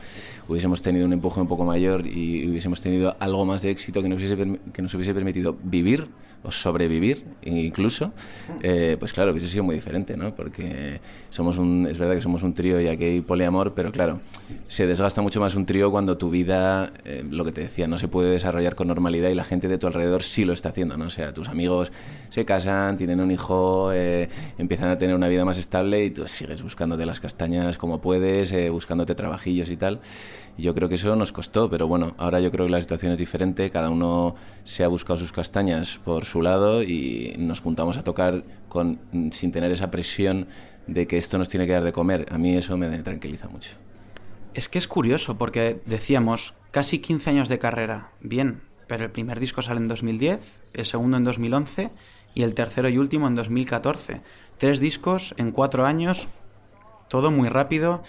hubiésemos 0.48 0.82
tenido 0.82 1.06
un 1.06 1.14
empuje 1.14 1.42
un 1.42 1.48
poco 1.48 1.66
mayor 1.66 2.06
y 2.06 2.48
hubiésemos 2.48 2.82
tenido 2.82 3.16
algo 3.20 3.46
más 3.46 3.62
de 3.62 3.72
éxito 3.72 4.02
que 4.02 4.10
nos 4.10 4.18
hubiese, 4.18 4.60
que 4.74 4.82
nos 4.82 4.94
hubiese 4.94 5.14
permitido 5.14 5.58
vivir 5.64 6.08
o 6.44 6.52
sobrevivir 6.52 7.26
incluso, 7.44 8.14
eh, 8.62 8.96
pues 9.00 9.12
claro, 9.12 9.32
hubiese 9.32 9.48
sido 9.48 9.64
muy 9.64 9.76
diferente, 9.76 10.16
¿no? 10.16 10.34
Porque 10.34 11.00
somos 11.30 11.58
un, 11.58 11.88
es 11.90 11.98
verdad 11.98 12.16
que 12.16 12.22
somos 12.22 12.44
un 12.44 12.54
trío 12.54 12.80
y 12.80 12.88
aquí 12.88 13.04
hay 13.04 13.22
poliamor, 13.22 13.74
pero 13.74 13.92
claro, 13.92 14.22
se 14.68 14.88
desgasta 14.88 15.22
mucho 15.22 15.40
más 15.40 15.56
un 15.56 15.66
trío 15.66 15.92
cuando 15.92 16.18
tu 16.18 16.30
vida, 16.30 16.92
eh, 17.06 17.26
lo 17.30 17.44
que 17.44 17.52
te 17.52 17.62
decía, 17.62 17.88
no 17.88 17.98
se 17.98 18.08
puede 18.08 18.30
desarrollar 18.30 18.76
con 18.76 18.88
normalidad 18.88 19.30
y 19.30 19.36
la 19.36 19.44
gente 19.44 19.68
de 19.68 19.78
tu 19.78 19.88
alrededor 19.88 20.24
sí 20.24 20.46
lo 20.46 20.54
está 20.54 20.70
haciendo, 20.70 20.96
¿no? 20.98 21.06
O 21.06 21.10
sea, 21.10 21.34
tus 21.34 21.50
amigos 21.50 21.92
se 22.30 22.46
casan, 22.46 22.98
tienen 22.98 23.22
un 23.22 23.32
hijo, 23.32 23.92
eh, 23.94 24.30
empiezan 24.58 24.90
a 24.90 24.98
tener 24.98 25.16
una 25.16 25.28
vida 25.28 25.46
más 25.46 25.58
estable 25.58 26.06
y 26.06 26.12
tú 26.12 26.28
sigues 26.28 26.62
buscándote 26.64 27.06
las 27.06 27.20
castañas 27.20 27.78
como 27.78 28.02
puedes, 28.02 28.52
eh, 28.52 28.70
buscándote 28.70 29.16
trabajillos 29.16 29.70
y 29.70 29.78
tal. 29.78 30.00
Yo 30.58 30.74
creo 30.74 30.90
que 30.90 30.96
eso 30.96 31.16
nos 31.16 31.32
costó, 31.32 31.70
pero 31.70 31.88
bueno, 31.88 32.16
ahora 32.18 32.40
yo 32.40 32.52
creo 32.52 32.66
que 32.66 32.72
la 32.72 32.82
situación 32.82 33.12
es 33.12 33.20
diferente, 33.20 33.70
cada 33.70 33.92
uno 33.92 34.36
se 34.64 34.84
ha 34.84 34.88
buscado 34.88 35.18
sus 35.18 35.32
castañas 35.32 36.00
por 36.04 36.26
su 36.26 36.42
lado 36.42 36.82
y 36.82 37.36
nos 37.38 37.60
juntamos 37.60 37.98
a 37.98 38.04
tocar 38.04 38.44
con, 38.68 39.00
sin 39.32 39.52
tener 39.52 39.72
esa 39.72 39.92
presión 39.92 40.48
de 40.88 41.06
que 41.06 41.18
esto 41.18 41.38
nos 41.38 41.50
tiene 41.50 41.68
que 41.68 41.74
dar 41.74 41.84
de 41.84 41.92
comer. 41.92 42.26
A 42.32 42.38
mí 42.40 42.56
eso 42.56 42.76
me 42.76 42.90
tranquiliza 43.00 43.48
mucho. 43.50 43.72
Es 44.56 44.68
que 44.68 44.80
es 44.80 44.88
curioso 44.88 45.38
porque 45.38 45.80
decíamos 45.86 46.56
casi 46.72 47.00
15 47.00 47.30
años 47.30 47.50
de 47.50 47.60
carrera, 47.60 48.10
bien, 48.22 48.62
pero 48.88 49.04
el 49.04 49.12
primer 49.12 49.40
disco 49.40 49.62
sale 49.62 49.80
en 49.80 49.88
2010, 49.88 50.42
el 50.74 50.86
segundo 50.86 51.18
en 51.18 51.24
2011 51.24 51.92
y 52.38 52.44
el 52.44 52.54
tercero 52.54 52.88
y 52.88 53.00
último 53.00 53.28
en 53.28 53.34
2014. 53.34 54.22
Tres 54.60 54.80
discos 54.80 55.34
en 55.38 55.52
cuatro 55.52 55.88
años, 55.88 56.28
todo 57.08 57.32
muy 57.32 57.50
rápido, 57.50 58.04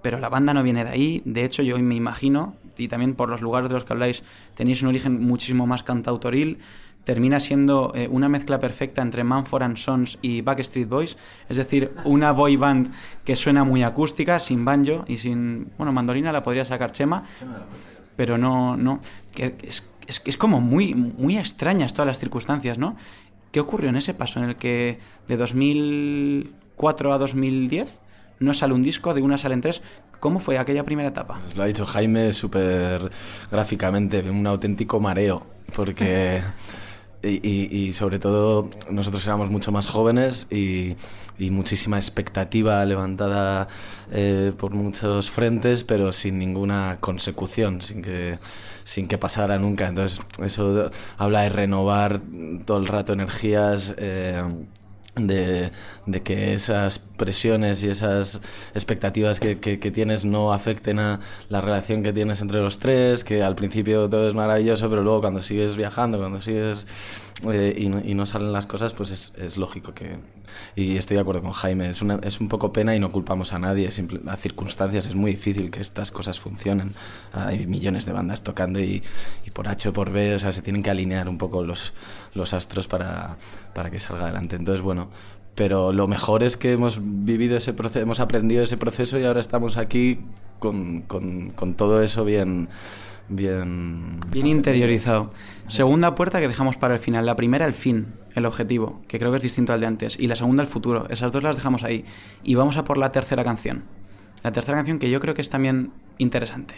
pero 0.00 0.18
la 0.18 0.30
banda 0.30 0.54
no 0.54 0.62
viene 0.62 0.84
de 0.84 0.90
ahí. 0.90 1.22
De 1.26 1.44
hecho, 1.44 1.62
yo 1.62 1.78
me 1.78 1.94
imagino, 1.94 2.56
y 2.78 2.88
también 2.88 3.14
por 3.14 3.28
los 3.28 3.42
lugares 3.42 3.68
de 3.68 3.74
los 3.74 3.84
que 3.84 3.92
habláis, 3.92 4.22
tenéis 4.54 4.80
un 4.80 4.88
origen 4.88 5.22
muchísimo 5.22 5.66
más 5.66 5.82
cantautoril. 5.82 6.60
Termina 7.04 7.40
siendo 7.40 7.92
eh, 7.94 8.08
una 8.10 8.30
mezcla 8.30 8.58
perfecta 8.58 9.02
entre 9.02 9.22
Manford 9.22 9.64
and 9.64 9.76
Sons 9.76 10.18
y 10.22 10.40
Backstreet 10.40 10.88
Boys, 10.88 11.18
es 11.50 11.58
decir, 11.58 11.92
una 12.04 12.32
boy 12.32 12.56
band 12.56 12.90
que 13.22 13.36
suena 13.36 13.64
muy 13.64 13.82
acústica, 13.82 14.38
sin 14.38 14.64
banjo 14.64 15.04
y 15.06 15.18
sin. 15.18 15.72
Bueno, 15.76 15.92
mandolina 15.92 16.32
la 16.32 16.42
podría 16.42 16.64
sacar 16.64 16.90
Chema, 16.90 17.22
pero 18.16 18.38
no. 18.38 18.78
no 18.78 19.02
es, 19.36 19.90
es, 20.06 20.22
es 20.24 20.36
como 20.36 20.60
muy, 20.60 20.94
muy 20.94 21.36
extrañas 21.36 21.92
todas 21.92 22.06
las 22.06 22.18
circunstancias, 22.18 22.78
¿no? 22.78 22.96
¿Qué 23.54 23.60
ocurrió 23.60 23.88
en 23.88 23.94
ese 23.94 24.14
paso 24.14 24.40
en 24.40 24.48
el 24.48 24.56
que 24.56 24.98
de 25.28 25.36
2004 25.36 27.12
a 27.12 27.18
2010 27.18 28.00
no 28.40 28.52
sale 28.52 28.74
un 28.74 28.82
disco, 28.82 29.14
de 29.14 29.22
una 29.22 29.38
salen 29.38 29.60
tres? 29.60 29.80
¿Cómo 30.18 30.40
fue 30.40 30.58
aquella 30.58 30.82
primera 30.82 31.10
etapa? 31.10 31.38
Pues 31.38 31.54
lo 31.54 31.62
ha 31.62 31.66
dicho 31.66 31.86
Jaime 31.86 32.32
súper 32.32 33.12
gráficamente, 33.52 34.28
un 34.28 34.44
auténtico 34.44 34.98
mareo, 34.98 35.46
porque... 35.76 36.42
Y, 37.24 37.40
y- 37.70 37.92
sobre 37.92 38.18
todo 38.18 38.68
nosotros 38.90 39.24
éramos 39.26 39.50
mucho 39.50 39.72
más 39.72 39.88
jóvenes 39.88 40.46
y, 40.50 40.94
y 41.38 41.50
muchísima 41.50 41.96
expectativa 41.96 42.84
levantada 42.84 43.68
eh, 44.12 44.52
por 44.58 44.74
muchos 44.74 45.30
frentes, 45.30 45.84
pero 45.84 46.12
sin 46.12 46.38
ninguna 46.38 46.98
consecución, 47.00 47.80
sin 47.80 48.02
que, 48.02 48.38
sin 48.84 49.08
que 49.08 49.16
pasara 49.18 49.58
nunca. 49.58 49.88
Entonces 49.88 50.20
eso 50.42 50.90
habla 51.18 51.42
de 51.42 51.48
renovar 51.48 52.20
todo 52.66 52.78
el 52.78 52.86
rato 52.86 53.12
energías. 53.14 53.94
eh, 53.98 54.42
de, 55.16 55.70
de 56.06 56.22
que 56.22 56.54
esas 56.54 56.98
presiones 56.98 57.82
y 57.84 57.88
esas 57.88 58.40
expectativas 58.74 59.38
que, 59.40 59.58
que- 59.60 59.78
que 59.78 59.90
tienes 59.90 60.24
no 60.24 60.52
afecten 60.52 60.98
a 60.98 61.20
la 61.48 61.60
relación 61.60 62.02
que 62.02 62.12
tienes 62.12 62.40
entre 62.40 62.60
los 62.60 62.78
tres, 62.78 63.22
que 63.24 63.42
al 63.42 63.54
principio 63.54 64.08
todo 64.10 64.28
es 64.28 64.34
maravilloso, 64.34 64.90
pero 64.90 65.02
luego 65.02 65.20
cuando 65.20 65.40
sigues 65.42 65.76
viajando, 65.76 66.18
cuando 66.18 66.42
sigues 66.42 66.86
eh, 67.52 67.74
y, 67.76 67.88
no, 67.88 68.00
y 68.04 68.14
no 68.14 68.26
salen 68.26 68.52
las 68.52 68.66
cosas, 68.66 68.92
pues 68.92 69.10
es, 69.10 69.32
es 69.36 69.56
lógico 69.56 69.92
que... 69.92 70.18
Y 70.76 70.96
estoy 70.96 71.16
de 71.16 71.20
acuerdo 71.22 71.42
con 71.42 71.52
Jaime, 71.52 71.88
es, 71.88 72.00
una, 72.00 72.20
es 72.22 72.40
un 72.40 72.48
poco 72.48 72.72
pena 72.72 72.94
y 72.94 73.00
no 73.00 73.10
culpamos 73.10 73.52
a 73.52 73.58
nadie, 73.58 73.90
simple- 73.90 74.20
a 74.28 74.36
circunstancias 74.36 75.06
es 75.06 75.14
muy 75.14 75.32
difícil 75.32 75.70
que 75.70 75.80
estas 75.80 76.12
cosas 76.12 76.38
funcionen. 76.38 76.94
Hay 77.32 77.66
millones 77.66 78.06
de 78.06 78.12
bandas 78.12 78.42
tocando 78.42 78.78
y, 78.78 79.02
y 79.46 79.50
por 79.50 79.68
H 79.68 79.88
o 79.88 79.92
por 79.92 80.10
B, 80.10 80.36
o 80.36 80.38
sea, 80.38 80.52
se 80.52 80.62
tienen 80.62 80.82
que 80.82 80.90
alinear 80.90 81.28
un 81.28 81.38
poco 81.38 81.62
los, 81.64 81.92
los 82.34 82.54
astros 82.54 82.86
para, 82.86 83.36
para 83.74 83.90
que 83.90 83.98
salga 83.98 84.24
adelante. 84.24 84.56
Entonces, 84.56 84.82
bueno, 84.82 85.08
pero 85.54 85.92
lo 85.92 86.08
mejor 86.08 86.42
es 86.42 86.56
que 86.56 86.72
hemos 86.72 87.00
vivido 87.02 87.56
ese 87.56 87.72
proceso, 87.72 88.00
hemos 88.00 88.20
aprendido 88.20 88.62
ese 88.62 88.76
proceso 88.76 89.18
y 89.18 89.24
ahora 89.24 89.40
estamos 89.40 89.76
aquí 89.76 90.20
con, 90.58 91.02
con, 91.02 91.50
con 91.50 91.74
todo 91.74 92.02
eso 92.02 92.24
bien, 92.24 92.68
bien, 93.28 94.20
Bien 94.30 94.46
interiorizado. 94.46 95.32
Segunda 95.66 96.14
puerta 96.14 96.40
que 96.40 96.48
dejamos 96.48 96.76
para 96.76 96.94
el 96.94 97.00
final. 97.00 97.26
La 97.26 97.36
primera, 97.36 97.66
el 97.66 97.74
fin, 97.74 98.14
el 98.34 98.46
objetivo, 98.46 99.00
que 99.08 99.18
creo 99.18 99.30
que 99.30 99.38
es 99.38 99.42
distinto 99.42 99.72
al 99.72 99.80
de 99.80 99.86
antes. 99.86 100.18
Y 100.18 100.26
la 100.26 100.36
segunda, 100.36 100.62
el 100.62 100.68
futuro. 100.68 101.08
Esas 101.08 101.32
dos 101.32 101.42
las 101.42 101.56
dejamos 101.56 101.84
ahí. 101.84 102.04
Y 102.42 102.54
vamos 102.54 102.76
a 102.76 102.84
por 102.84 102.98
la 102.98 103.12
tercera 103.12 103.44
canción. 103.44 103.84
La 104.42 104.52
tercera 104.52 104.76
canción 104.76 104.98
que 104.98 105.10
yo 105.10 105.20
creo 105.20 105.34
que 105.34 105.42
es 105.42 105.50
también 105.50 105.92
interesante. 106.18 106.74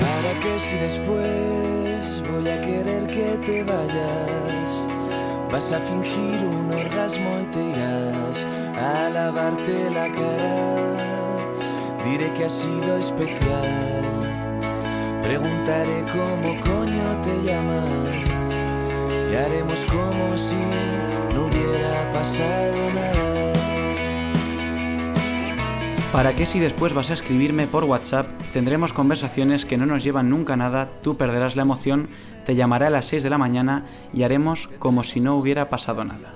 ¿Para 0.00 0.40
qué 0.40 0.58
si 0.58 0.76
después 0.76 1.47
Vas 5.50 5.72
a 5.72 5.80
fingir 5.80 6.46
un 6.46 6.70
orgasmo 6.72 7.30
y 7.42 7.46
te 7.46 7.60
irás 7.60 8.46
a 8.76 9.10
lavarte 9.10 9.90
la 9.90 10.08
cara. 10.12 10.54
Diré 12.04 12.32
que 12.32 12.44
ha 12.44 12.48
sido 12.48 12.96
especial. 12.96 14.20
Preguntaré 15.22 16.04
cómo 16.12 16.60
coño 16.60 17.20
te 17.22 17.42
llamas. 17.42 17.90
Y 19.32 19.34
haremos 19.34 19.84
como 19.86 20.38
si 20.38 20.56
no 21.34 21.46
hubiera 21.46 22.10
pasado 22.12 22.76
nada. 22.94 23.27
¿Para 26.12 26.34
qué 26.34 26.46
si 26.46 26.58
después 26.58 26.94
vas 26.94 27.10
a 27.10 27.14
escribirme 27.14 27.66
por 27.66 27.84
WhatsApp? 27.84 28.26
Tendremos 28.54 28.94
conversaciones 28.94 29.66
que 29.66 29.76
no 29.76 29.84
nos 29.84 30.02
llevan 30.02 30.30
nunca 30.30 30.56
nada, 30.56 30.88
tú 31.02 31.18
perderás 31.18 31.54
la 31.54 31.62
emoción, 31.62 32.08
te 32.46 32.54
llamaré 32.54 32.86
a 32.86 32.90
las 32.90 33.04
6 33.06 33.22
de 33.22 33.30
la 33.30 33.36
mañana 33.36 33.84
y 34.14 34.22
haremos 34.22 34.68
como 34.78 35.04
si 35.04 35.20
no 35.20 35.36
hubiera 35.36 35.68
pasado 35.68 36.04
nada. 36.04 36.32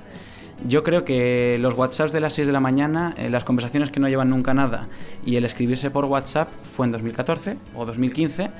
Yo 0.68 0.82
creo 0.84 1.06
que 1.06 1.56
los 1.58 1.72
WhatsApps 1.72 2.12
de 2.12 2.20
las 2.20 2.34
6 2.34 2.48
de 2.48 2.52
la 2.52 2.60
mañana, 2.60 3.14
eh, 3.16 3.30
las 3.30 3.44
conversaciones 3.44 3.90
que 3.90 3.98
no 3.98 4.10
llevan 4.10 4.28
nunca 4.28 4.52
nada 4.52 4.88
y 5.24 5.36
el 5.36 5.44
escribirse 5.46 5.90
por 5.90 6.04
WhatsApp 6.04 6.50
fue 6.76 6.84
en 6.84 6.92
2014 6.92 7.56
o 7.74 7.86
2015, 7.86 8.50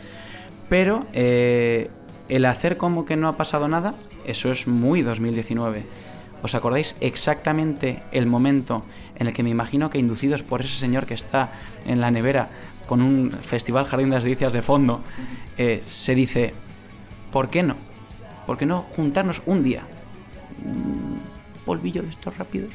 pero 0.70 1.04
eh, 1.12 1.90
el 2.30 2.46
hacer 2.46 2.78
como 2.78 3.04
que 3.04 3.16
no 3.16 3.28
ha 3.28 3.36
pasado 3.36 3.68
nada, 3.68 3.94
eso 4.24 4.50
es 4.50 4.66
muy 4.66 5.02
2019. 5.02 5.84
¿Os 6.42 6.54
acordáis 6.54 6.96
exactamente 7.00 8.02
el 8.10 8.26
momento 8.26 8.84
en 9.14 9.28
el 9.28 9.32
que 9.32 9.42
me 9.42 9.50
imagino 9.50 9.90
que 9.90 9.98
inducidos 9.98 10.42
por 10.42 10.60
ese 10.60 10.76
señor 10.76 11.06
que 11.06 11.14
está 11.14 11.52
en 11.86 12.00
la 12.00 12.10
nevera 12.10 12.50
con 12.86 13.00
un 13.00 13.30
festival 13.40 13.86
Jardín 13.86 14.10
de 14.10 14.16
las 14.16 14.24
Delicias 14.24 14.52
de 14.52 14.60
fondo, 14.60 15.00
eh, 15.56 15.82
se 15.86 16.14
dice, 16.14 16.52
¿por 17.30 17.48
qué 17.48 17.62
no? 17.62 17.76
¿Por 18.46 18.58
qué 18.58 18.66
no 18.66 18.86
juntarnos 18.96 19.42
un 19.46 19.62
día? 19.62 19.86
Un 20.64 21.20
polvillo 21.64 22.02
de 22.02 22.10
estos 22.10 22.36
rápidos. 22.36 22.72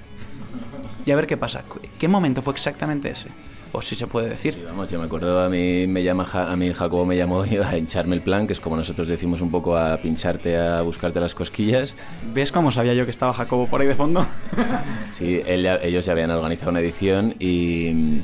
Y 1.05 1.11
a 1.11 1.15
ver 1.15 1.27
qué 1.27 1.35
pasa. 1.35 1.63
¿Qué 1.99 2.07
momento 2.07 2.41
fue 2.41 2.53
exactamente 2.53 3.09
ese? 3.09 3.29
O 3.71 3.81
si 3.81 3.95
se 3.95 4.07
puede 4.07 4.29
decir. 4.29 4.53
Sí, 4.53 4.61
vamos, 4.65 4.89
yo 4.89 4.97
me 4.99 5.05
acuerdo, 5.05 5.41
a 5.41 5.49
mí, 5.49 5.87
me 5.87 6.03
llama, 6.03 6.27
a 6.31 6.55
mí 6.55 6.71
Jacobo 6.71 7.05
me 7.05 7.17
llamó 7.17 7.41
a 7.41 7.77
hincharme 7.77 8.15
el 8.15 8.21
plan, 8.21 8.47
que 8.47 8.53
es 8.53 8.59
como 8.59 8.75
nosotros 8.75 9.07
decimos 9.07 9.41
un 9.41 9.51
poco 9.51 9.77
a 9.77 9.97
pincharte, 9.97 10.57
a 10.57 10.81
buscarte 10.81 11.19
las 11.19 11.35
cosquillas. 11.35 11.93
¿Ves 12.33 12.51
cómo 12.51 12.71
sabía 12.71 12.93
yo 12.93 13.05
que 13.05 13.11
estaba 13.11 13.33
Jacobo 13.33 13.67
por 13.67 13.81
ahí 13.81 13.87
de 13.87 13.95
fondo? 13.95 14.25
Sí, 15.17 15.41
él 15.47 15.65
ellos 15.65 16.05
ya 16.05 16.11
habían 16.11 16.29
organizado 16.29 16.69
una 16.69 16.79
edición 16.79 17.33
y, 17.39 18.21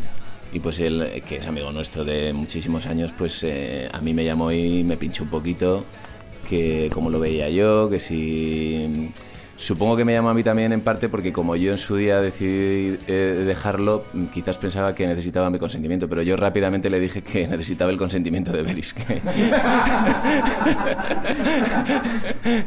y 0.51 0.59
pues 0.61 0.79
él, 0.79 1.23
que 1.27 1.37
es 1.37 1.47
amigo 1.47 1.71
nuestro 1.71 2.05
de 2.05 2.31
muchísimos 2.33 2.85
años, 2.85 3.11
pues 3.17 3.43
eh, 3.43 3.89
a 3.91 3.99
mí 3.99 4.13
me 4.13 4.23
llamó 4.23 4.51
y 4.51 4.83
me 4.83 4.95
pinchó 4.95 5.23
un 5.23 5.29
poquito, 5.29 5.85
que 6.47 6.91
cómo 6.93 7.09
lo 7.09 7.19
veía 7.19 7.49
yo, 7.49 7.89
que 7.89 7.99
si... 7.99 9.09
Supongo 9.63 9.95
que 9.95 10.03
me 10.03 10.11
llamó 10.11 10.27
a 10.27 10.33
mí 10.33 10.43
también 10.43 10.73
en 10.73 10.81
parte 10.81 11.07
porque 11.07 11.31
como 11.31 11.55
yo 11.55 11.71
en 11.71 11.77
su 11.77 11.95
día 11.95 12.19
decidí 12.19 12.99
eh, 13.07 13.45
dejarlo, 13.47 14.03
quizás 14.33 14.57
pensaba 14.57 14.93
que 14.93 15.07
necesitaba 15.07 15.49
mi 15.49 15.57
consentimiento, 15.57 16.09
pero 16.09 16.21
yo 16.21 16.35
rápidamente 16.35 16.89
le 16.89 16.99
dije 16.99 17.21
que 17.21 17.47
necesitaba 17.47 17.89
el 17.89 17.97
consentimiento 17.97 18.51
de 18.51 18.61
Beris. 18.61 18.93
Que, 18.93 19.05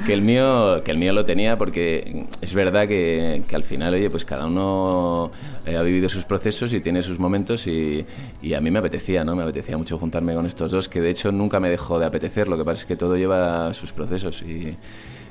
que 0.06 0.12
el 0.14 0.22
mío 0.22 0.82
que 0.82 0.90
el 0.90 0.96
mío 0.96 1.12
lo 1.12 1.26
tenía 1.26 1.58
porque 1.58 2.24
es 2.40 2.54
verdad 2.54 2.88
que, 2.88 3.42
que 3.46 3.56
al 3.56 3.62
final 3.62 3.92
oye 3.92 4.08
pues 4.08 4.24
cada 4.24 4.46
uno 4.46 5.30
eh, 5.66 5.76
ha 5.76 5.82
vivido 5.82 6.08
sus 6.08 6.24
procesos 6.24 6.72
y 6.72 6.80
tiene 6.80 7.02
sus 7.02 7.18
momentos 7.18 7.66
y, 7.66 8.06
y 8.40 8.54
a 8.54 8.62
mí 8.62 8.70
me 8.70 8.78
apetecía 8.78 9.22
no 9.22 9.36
me 9.36 9.42
apetecía 9.42 9.76
mucho 9.76 9.98
juntarme 9.98 10.32
con 10.32 10.46
estos 10.46 10.72
dos 10.72 10.88
que 10.88 11.02
de 11.02 11.10
hecho 11.10 11.30
nunca 11.30 11.60
me 11.60 11.68
dejó 11.68 11.98
de 11.98 12.06
apetecer 12.06 12.48
lo 12.48 12.56
que 12.56 12.64
pasa 12.64 12.80
es 12.80 12.86
que 12.86 12.96
todo 12.96 13.18
lleva 13.18 13.74
sus 13.74 13.92
procesos 13.92 14.40
y 14.40 14.74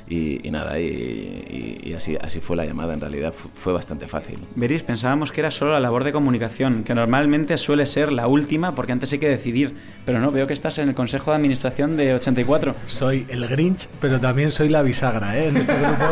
y, 0.07 0.45
y 0.47 0.51
nada, 0.51 0.79
y, 0.79 0.83
y- 0.85 1.89
y 1.89 1.93
así, 1.93 2.17
así 2.21 2.39
fue 2.39 2.55
la 2.55 2.65
llamada, 2.65 2.93
en 2.93 2.99
realidad 3.01 3.33
fu- 3.33 3.49
fue 3.53 3.73
bastante 3.73 4.07
fácil. 4.07 4.39
Veréis, 4.55 4.83
pensábamos 4.83 5.31
que 5.31 5.41
era 5.41 5.51
solo 5.51 5.73
la 5.73 5.79
labor 5.79 6.03
de 6.03 6.11
comunicación, 6.11 6.83
que 6.83 6.93
normalmente 6.95 7.57
suele 7.57 7.85
ser 7.85 8.11
la 8.11 8.27
última 8.27 8.75
porque 8.75 8.91
antes 8.91 9.11
hay 9.13 9.19
que 9.19 9.29
decidir. 9.29 9.75
Pero 10.05 10.19
no, 10.19 10.31
veo 10.31 10.47
que 10.47 10.53
estás 10.53 10.77
en 10.77 10.89
el 10.89 10.95
Consejo 10.95 11.31
de 11.31 11.37
Administración 11.37 11.97
de 11.97 12.13
84. 12.13 12.75
Soy 12.87 13.25
el 13.29 13.47
Grinch, 13.47 13.87
pero 14.01 14.19
también 14.19 14.51
soy 14.51 14.69
la 14.69 14.81
bisagra, 14.81 15.37
¿eh? 15.37 15.47
En 15.47 15.57
este 15.57 15.77
grupo, 15.79 16.05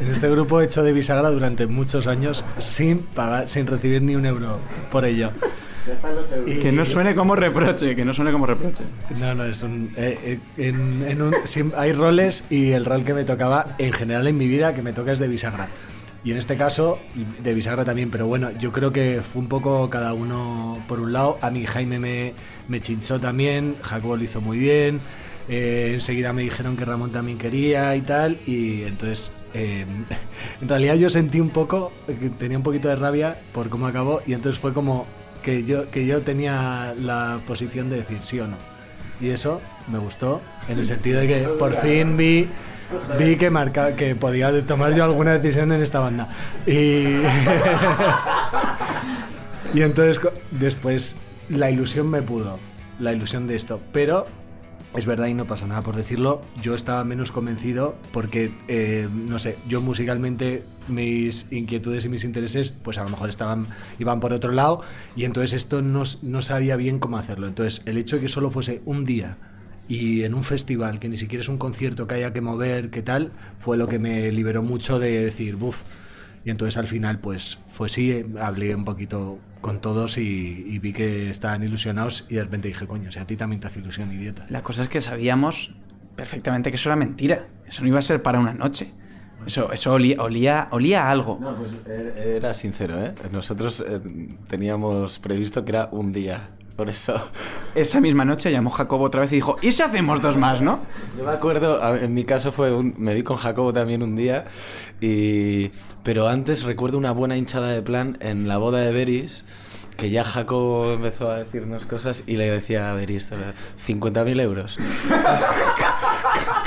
en 0.00 0.10
este 0.10 0.30
grupo 0.30 0.60
he 0.60 0.64
hecho 0.64 0.82
de 0.82 0.92
bisagra 0.92 1.30
durante 1.30 1.66
muchos 1.66 2.06
años 2.06 2.44
sin 2.58 2.98
pagar, 2.98 3.48
sin 3.50 3.66
recibir 3.66 4.02
ni 4.02 4.16
un 4.16 4.26
euro 4.26 4.58
por 4.90 5.04
ello. 5.04 5.30
Y- 6.46 6.58
Que 6.58 6.72
no 6.72 6.84
suene 6.84 7.14
como 7.14 7.34
reproche, 7.36 7.94
que 7.96 8.04
no 8.04 8.12
suene 8.14 8.32
como 8.32 8.46
reproche. 8.46 8.84
No, 9.18 9.34
no, 9.34 9.44
es 9.44 9.62
un. 9.62 9.92
eh, 9.96 10.18
eh, 10.58 10.68
en, 10.68 11.04
en 11.08 11.22
un- 11.22 11.34
sim- 11.44 11.72
hay 11.76 11.92
roles 11.92 12.44
y 12.50 12.72
el 12.72 12.84
rol 12.84 13.04
que 13.04 13.14
me 13.14 13.24
tocaba 13.24 13.74
en 13.78 13.92
general 13.92 14.26
en 14.26 14.36
mi 14.36 14.48
vida 14.48 14.74
que 14.74 14.82
me 14.82 14.92
toca 14.92 15.12
es 15.12 15.18
de 15.18 15.28
bisagra. 15.28 15.68
Y 16.24 16.32
en 16.32 16.38
este 16.38 16.56
caso, 16.56 16.98
de 17.42 17.54
bisagra 17.54 17.84
también, 17.84 18.10
pero 18.10 18.26
bueno, 18.26 18.50
yo 18.58 18.72
creo 18.72 18.92
que 18.92 19.20
fue 19.22 19.40
un 19.42 19.48
poco 19.48 19.88
cada 19.90 20.12
uno 20.12 20.82
por 20.88 20.98
un 20.98 21.12
lado. 21.12 21.38
A 21.40 21.50
mí 21.50 21.64
Jaime 21.64 22.00
me, 22.00 22.34
me 22.66 22.80
chinchó 22.80 23.20
también, 23.20 23.76
Jacobo 23.82 24.16
lo 24.16 24.24
hizo 24.24 24.40
muy 24.40 24.58
bien. 24.58 24.98
eh, 25.48 25.92
enseguida 25.94 26.32
me 26.32 26.42
dijeron 26.42 26.76
que 26.76 26.84
Ramón 26.84 27.12
también 27.12 27.38
quería 27.38 27.94
y 27.94 28.00
tal. 28.00 28.38
Y 28.44 28.82
entonces, 28.82 29.30
eh, 29.54 29.86
en 30.60 30.68
realidad 30.68 30.96
yo 30.96 31.08
sentí 31.08 31.38
un 31.38 31.50
poco, 31.50 31.92
tenía 32.36 32.56
un 32.56 32.64
poquito 32.64 32.88
de 32.88 32.96
rabia 32.96 33.38
por 33.52 33.68
cómo 33.68 33.86
acabó. 33.86 34.20
Y 34.26 34.32
entonces 34.32 34.60
fue 34.60 34.72
como 34.72 35.06
que 35.46 35.62
yo, 35.62 35.88
que 35.92 36.04
yo 36.04 36.22
tenía 36.22 36.92
la 37.00 37.38
posición 37.46 37.88
de 37.88 37.98
decir 37.98 38.18
sí 38.22 38.40
o 38.40 38.48
no. 38.48 38.56
Y 39.20 39.30
eso 39.30 39.60
me 39.86 39.98
gustó, 39.98 40.42
en 40.68 40.80
el 40.80 40.86
sentido 40.86 41.20
de 41.20 41.28
que 41.28 41.36
por 41.56 41.80
fin 41.80 42.16
vi, 42.16 42.48
vi 43.16 43.36
que, 43.36 43.48
marca, 43.48 43.94
que 43.94 44.16
podía 44.16 44.66
tomar 44.66 44.96
yo 44.96 45.04
alguna 45.04 45.38
decisión 45.38 45.70
en 45.70 45.82
esta 45.82 46.00
banda. 46.00 46.26
Y, 46.66 46.72
y 49.72 49.82
entonces 49.82 50.20
después 50.50 51.14
la 51.48 51.70
ilusión 51.70 52.10
me 52.10 52.22
pudo, 52.22 52.58
la 52.98 53.12
ilusión 53.12 53.46
de 53.46 53.54
esto. 53.54 53.80
Pero 53.92 54.26
es 54.96 55.06
verdad 55.06 55.26
y 55.26 55.34
no 55.34 55.46
pasa 55.46 55.66
nada 55.66 55.82
por 55.82 55.96
decirlo, 55.96 56.40
yo 56.62 56.74
estaba 56.74 57.04
menos 57.04 57.30
convencido 57.30 57.96
porque, 58.12 58.50
eh, 58.68 59.08
no 59.12 59.38
sé, 59.38 59.56
yo 59.68 59.80
musicalmente 59.80 60.64
mis 60.88 61.50
inquietudes 61.52 62.04
y 62.04 62.08
mis 62.08 62.24
intereses 62.24 62.70
pues 62.70 62.98
a 62.98 63.04
lo 63.04 63.10
mejor 63.10 63.28
estaban 63.28 63.66
iban 63.98 64.20
por 64.20 64.32
otro 64.32 64.52
lado 64.52 64.82
y 65.14 65.24
entonces 65.24 65.52
esto 65.52 65.82
no, 65.82 66.04
no 66.22 66.42
sabía 66.42 66.76
bien 66.76 66.98
cómo 66.98 67.18
hacerlo. 67.18 67.46
Entonces 67.46 67.82
el 67.86 67.98
hecho 67.98 68.16
de 68.16 68.22
que 68.22 68.28
solo 68.28 68.50
fuese 68.50 68.82
un 68.84 69.04
día 69.04 69.36
y 69.88 70.24
en 70.24 70.34
un 70.34 70.44
festival, 70.44 70.98
que 70.98 71.08
ni 71.08 71.16
siquiera 71.16 71.42
es 71.42 71.48
un 71.48 71.58
concierto 71.58 72.06
que 72.06 72.14
haya 72.16 72.32
que 72.32 72.40
mover, 72.40 72.90
que 72.90 73.02
tal, 73.02 73.32
fue 73.58 73.76
lo 73.76 73.88
que 73.88 73.98
me 73.98 74.32
liberó 74.32 74.62
mucho 74.62 74.98
de 74.98 75.24
decir, 75.24 75.56
buf. 75.56 75.82
Y 76.44 76.50
entonces 76.50 76.76
al 76.76 76.86
final, 76.86 77.18
pues 77.20 77.58
fue 77.70 77.88
sí, 77.88 78.12
eh, 78.12 78.26
hablé 78.40 78.74
un 78.74 78.84
poquito 78.84 79.38
con 79.66 79.80
todos 79.80 80.16
y, 80.18 80.64
y 80.68 80.78
vi 80.78 80.92
que 80.92 81.28
estaban 81.28 81.62
ilusionados 81.62 82.24
y 82.28 82.36
de 82.36 82.44
repente 82.44 82.68
dije, 82.68 82.86
coño, 82.86 83.10
si 83.10 83.18
a 83.18 83.26
ti 83.26 83.36
también 83.36 83.60
te 83.60 83.66
hace 83.66 83.80
ilusión, 83.80 84.12
idiota. 84.12 84.46
La 84.48 84.62
cosa 84.62 84.82
es 84.84 84.88
que 84.88 85.00
sabíamos 85.00 85.74
perfectamente 86.14 86.70
que 86.70 86.76
eso 86.76 86.88
era 86.88 86.96
mentira. 86.96 87.46
Eso 87.66 87.82
no 87.82 87.88
iba 87.88 87.98
a 87.98 88.02
ser 88.02 88.22
para 88.22 88.38
una 88.38 88.54
noche. 88.54 88.92
Eso, 89.46 89.72
eso 89.72 89.92
olía, 89.92 90.16
olía, 90.22 90.68
olía 90.70 91.04
a 91.06 91.10
algo. 91.10 91.38
No, 91.40 91.54
pues 91.56 91.72
er- 91.86 92.16
era 92.16 92.54
sincero, 92.54 92.96
¿eh? 93.04 93.12
Nosotros 93.32 93.84
eh, 93.86 94.00
teníamos 94.48 95.18
previsto 95.18 95.64
que 95.64 95.72
era 95.72 95.88
un 95.92 96.12
día. 96.12 96.48
Por 96.76 96.90
eso. 96.90 97.18
Esa 97.74 98.00
misma 98.02 98.24
noche 98.26 98.52
llamó 98.52 98.68
Jacobo 98.70 99.04
otra 99.04 99.22
vez 99.22 99.32
y 99.32 99.36
dijo, 99.36 99.56
¿y 99.62 99.72
si 99.72 99.82
hacemos 99.82 100.20
dos 100.20 100.36
más, 100.36 100.60
no? 100.60 100.80
Yo 101.16 101.24
me 101.24 101.30
acuerdo, 101.32 101.80
en 101.96 102.12
mi 102.12 102.22
caso 102.24 102.52
fue 102.52 102.70
un, 102.72 102.94
me 102.98 103.14
vi 103.14 103.22
con 103.22 103.38
Jacobo 103.38 103.72
también 103.72 104.02
un 104.02 104.14
día, 104.14 104.44
y, 105.00 105.70
pero 106.02 106.28
antes 106.28 106.64
recuerdo 106.64 106.98
una 106.98 107.12
buena 107.12 107.36
hinchada 107.36 107.68
de 107.70 107.80
plan 107.80 108.18
en 108.20 108.46
la 108.46 108.58
boda 108.58 108.80
de 108.80 108.92
Beris, 108.92 109.46
que 109.96 110.10
ya 110.10 110.22
Jacobo 110.22 110.92
empezó 110.92 111.30
a 111.30 111.38
decirnos 111.38 111.86
cosas 111.86 112.24
y 112.26 112.36
le 112.36 112.50
decía 112.50 112.90
a 112.90 112.94
Beris, 112.94 113.30
50.000 113.30 114.40
euros. 114.42 114.76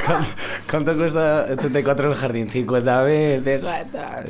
¿Cuánto- 0.05 0.27
¿Cuánto 0.71 0.97
cuesta 0.97 1.45
84 1.51 2.09
el 2.11 2.15
jardín? 2.17 2.49
50.000, 2.49 3.43
50. 3.43 4.23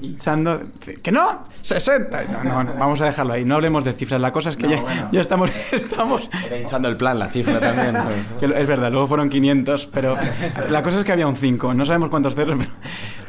Hinchando, 0.00 0.60
que 1.02 1.12
no, 1.12 1.44
60. 1.62 2.24
No, 2.24 2.44
no, 2.44 2.64
no, 2.64 2.74
vamos 2.74 3.00
a 3.00 3.06
dejarlo 3.06 3.32
ahí. 3.34 3.44
No 3.44 3.56
hablemos 3.56 3.84
de 3.84 3.92
cifras. 3.92 4.20
La 4.20 4.32
cosa 4.32 4.50
es 4.50 4.56
que 4.56 4.64
No, 4.64 4.70
ya, 4.74 4.82
bueno. 4.82 5.08
ya 5.12 5.20
estamos, 5.20 5.50
estamos 5.72 6.28
Era 6.46 6.58
hinchando 6.58 6.88
el 6.88 6.96
plan, 6.96 7.18
la 7.18 7.28
cifra 7.28 7.58
también. 7.60 7.96
es 8.40 8.66
verdad, 8.66 8.90
luego 8.90 9.06
fueron 9.08 9.28
500, 9.30 9.86
pero 9.92 10.16
la 10.70 10.82
cosa 10.82 10.98
es 10.98 11.04
que 11.04 11.12
había 11.12 11.26
un 11.26 11.36
5, 11.36 11.74
no 11.74 11.84
sabemos 11.86 12.08
cuántos 12.10 12.34
ceros, 12.34 12.56
pero 12.58 12.70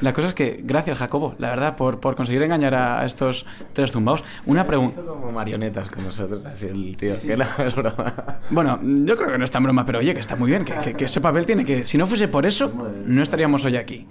la 0.02 0.13
cosa 0.13 0.28
es 0.30 0.34
que, 0.34 0.62
gracias 0.63 0.98
Jacobo, 1.00 1.36
la 1.39 1.50
verdad, 1.50 1.76
por, 1.76 2.00
por 2.00 2.15
conseguir 2.15 2.43
engañar 2.43 2.76
a 2.76 3.06
estos 3.06 3.46
tres 3.74 3.91
zumbaos. 3.91 4.24
Una 4.46 4.65
pregunta. 4.65 5.02
Como 5.02 5.32
marionetas 5.32 5.89
con 5.89 6.04
nosotros, 6.06 6.46
así 6.46 6.65
el 6.67 6.96
tío, 6.98 7.13
que 7.22 7.36
no 7.38 7.46
es 7.60 7.76
broma. 7.76 8.13
Bueno, 8.50 8.80
yo 8.84 9.17
creo 9.17 9.32
que 9.32 9.38
no 9.38 9.46
está 9.46 9.58
en 9.58 9.63
broma, 9.65 9.86
pero 9.86 10.00
oye, 10.00 10.13
que 10.13 10.20
está 10.20 10.36
muy 10.36 10.50
bien, 10.52 10.65
que, 10.65 10.74
que- 10.76 10.93
que 10.93 11.06
ese 11.06 11.22
papel 11.22 11.46
tiene 11.46 11.65
que... 11.65 11.84
Si 11.84 11.98
no 11.98 12.06
fuese 12.08 12.28
por 12.28 12.46
eso, 12.46 12.72
no 13.06 13.22
estaríamos 13.24 13.63
hoy 13.65 13.78
aquí. 13.78 14.08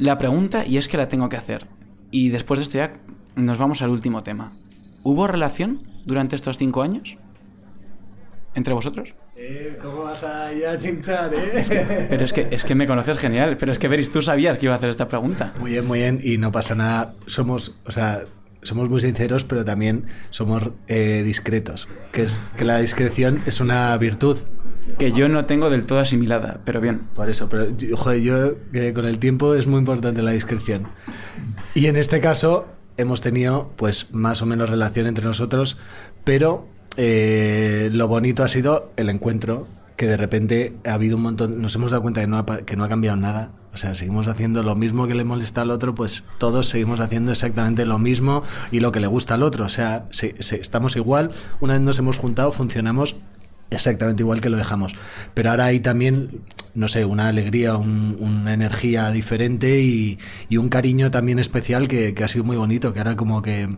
La 0.00 0.16
pregunta, 0.16 0.64
y 0.64 0.78
es 0.78 0.88
que 0.88 0.96
la 0.96 1.08
tengo 1.08 1.28
que 1.28 1.36
hacer, 1.36 1.66
y 2.10 2.30
después 2.30 2.58
de 2.58 2.64
esto 2.64 2.78
ya 2.78 2.94
nos 3.36 3.58
vamos 3.58 3.82
al 3.82 3.90
último 3.90 4.22
tema. 4.22 4.52
¿Hubo 5.02 5.26
relación 5.26 5.82
durante 6.06 6.36
estos 6.36 6.56
cinco 6.56 6.80
años? 6.80 7.18
¿Entre 8.54 8.72
vosotros? 8.72 9.14
Eh, 9.36 9.78
¿Cómo 9.82 10.04
vas 10.04 10.24
a 10.24 10.54
ir 10.54 10.64
a 10.66 10.78
chinchar, 10.78 11.30
eh? 11.34 12.06
Pero 12.08 12.24
es 12.24 12.32
que, 12.32 12.48
es 12.50 12.64
que 12.64 12.74
me 12.74 12.86
conoces 12.86 13.18
genial, 13.18 13.58
pero 13.58 13.72
es 13.72 13.78
que 13.78 13.88
Veris, 13.88 14.10
tú 14.10 14.22
sabías 14.22 14.56
que 14.56 14.66
iba 14.66 14.74
a 14.74 14.78
hacer 14.78 14.88
esta 14.88 15.06
pregunta. 15.06 15.52
Muy 15.60 15.72
bien, 15.72 15.86
muy 15.86 15.98
bien, 15.98 16.18
y 16.22 16.38
no 16.38 16.50
pasa 16.50 16.74
nada. 16.74 17.12
Somos, 17.26 17.76
o 17.84 17.92
sea, 17.92 18.22
somos 18.62 18.88
muy 18.88 19.02
sinceros, 19.02 19.44
pero 19.44 19.66
también 19.66 20.06
somos 20.30 20.70
eh, 20.88 21.22
discretos. 21.26 21.88
Que 22.14 22.22
es 22.22 22.40
que 22.56 22.64
la 22.64 22.78
discreción 22.78 23.42
es 23.44 23.60
una 23.60 23.94
virtud. 23.98 24.38
Que 24.98 25.12
yo 25.12 25.28
no 25.28 25.44
tengo 25.44 25.70
del 25.70 25.86
todo 25.86 25.98
asimilada, 26.00 26.60
pero 26.64 26.80
bien. 26.80 27.00
Por 27.14 27.30
eso, 27.30 27.48
pero 27.48 27.68
joder, 27.96 28.20
yo 28.22 28.36
eh, 28.72 28.92
con 28.94 29.04
el 29.06 29.18
tiempo 29.18 29.54
es 29.54 29.66
muy 29.66 29.78
importante 29.78 30.22
la 30.22 30.32
discreción. 30.32 30.84
Y 31.74 31.86
en 31.86 31.96
este 31.96 32.20
caso 32.20 32.66
hemos 32.96 33.20
tenido 33.22 33.70
pues 33.76 34.12
más 34.12 34.42
o 34.42 34.46
menos 34.46 34.68
relación 34.68 35.06
entre 35.06 35.24
nosotros, 35.24 35.78
pero 36.24 36.66
eh, 36.96 37.88
lo 37.92 38.08
bonito 38.08 38.42
ha 38.42 38.48
sido 38.48 38.92
el 38.96 39.08
encuentro, 39.10 39.66
que 39.96 40.06
de 40.06 40.16
repente 40.16 40.74
ha 40.86 40.94
habido 40.94 41.16
un 41.16 41.22
montón, 41.22 41.60
nos 41.62 41.74
hemos 41.74 41.90
dado 41.90 42.02
cuenta 42.02 42.20
que 42.20 42.26
no 42.26 42.38
ha, 42.38 42.44
que 42.46 42.74
no 42.76 42.84
ha 42.84 42.88
cambiado 42.88 43.16
nada 43.18 43.50
O 43.74 43.76
sea, 43.76 43.94
seguimos 43.94 44.28
haciendo 44.28 44.62
lo 44.62 44.74
mismo 44.74 45.06
que 45.06 45.14
le 45.14 45.24
molesta 45.24 45.60
al 45.62 45.70
otro, 45.70 45.94
pues 45.94 46.24
todos 46.38 46.66
seguimos 46.68 47.00
haciendo 47.00 47.30
exactamente 47.32 47.84
lo 47.84 47.98
mismo 47.98 48.42
y 48.72 48.80
lo 48.80 48.92
que 48.92 49.00
le 49.00 49.06
gusta 49.06 49.34
al 49.34 49.42
otro. 49.42 49.66
O 49.66 49.68
sea, 49.68 50.06
se- 50.10 50.42
se- 50.42 50.60
estamos 50.60 50.96
igual, 50.96 51.30
una 51.60 51.74
vez 51.74 51.82
nos 51.82 51.98
hemos 51.98 52.16
juntado, 52.18 52.50
funcionamos 52.50 53.14
exactamente 53.70 54.22
igual 54.22 54.40
que 54.40 54.50
lo 54.50 54.56
dejamos. 54.56 54.94
Pero 55.34 55.50
ahora 55.50 55.66
hay 55.66 55.80
también, 55.80 56.40
no 56.74 56.88
sé, 56.88 57.04
una 57.04 57.28
alegría, 57.28 57.76
un- 57.76 58.16
una 58.20 58.52
energía 58.54 59.10
diferente 59.10 59.80
y, 59.80 60.18
y 60.48 60.56
un 60.56 60.68
cariño 60.68 61.10
también 61.10 61.38
especial 61.38 61.88
que, 61.88 62.14
que 62.14 62.24
ha 62.24 62.28
sido 62.28 62.44
muy 62.44 62.56
bonito, 62.56 62.92
que 62.92 62.98
ahora 63.00 63.16
como 63.16 63.42
que, 63.42 63.68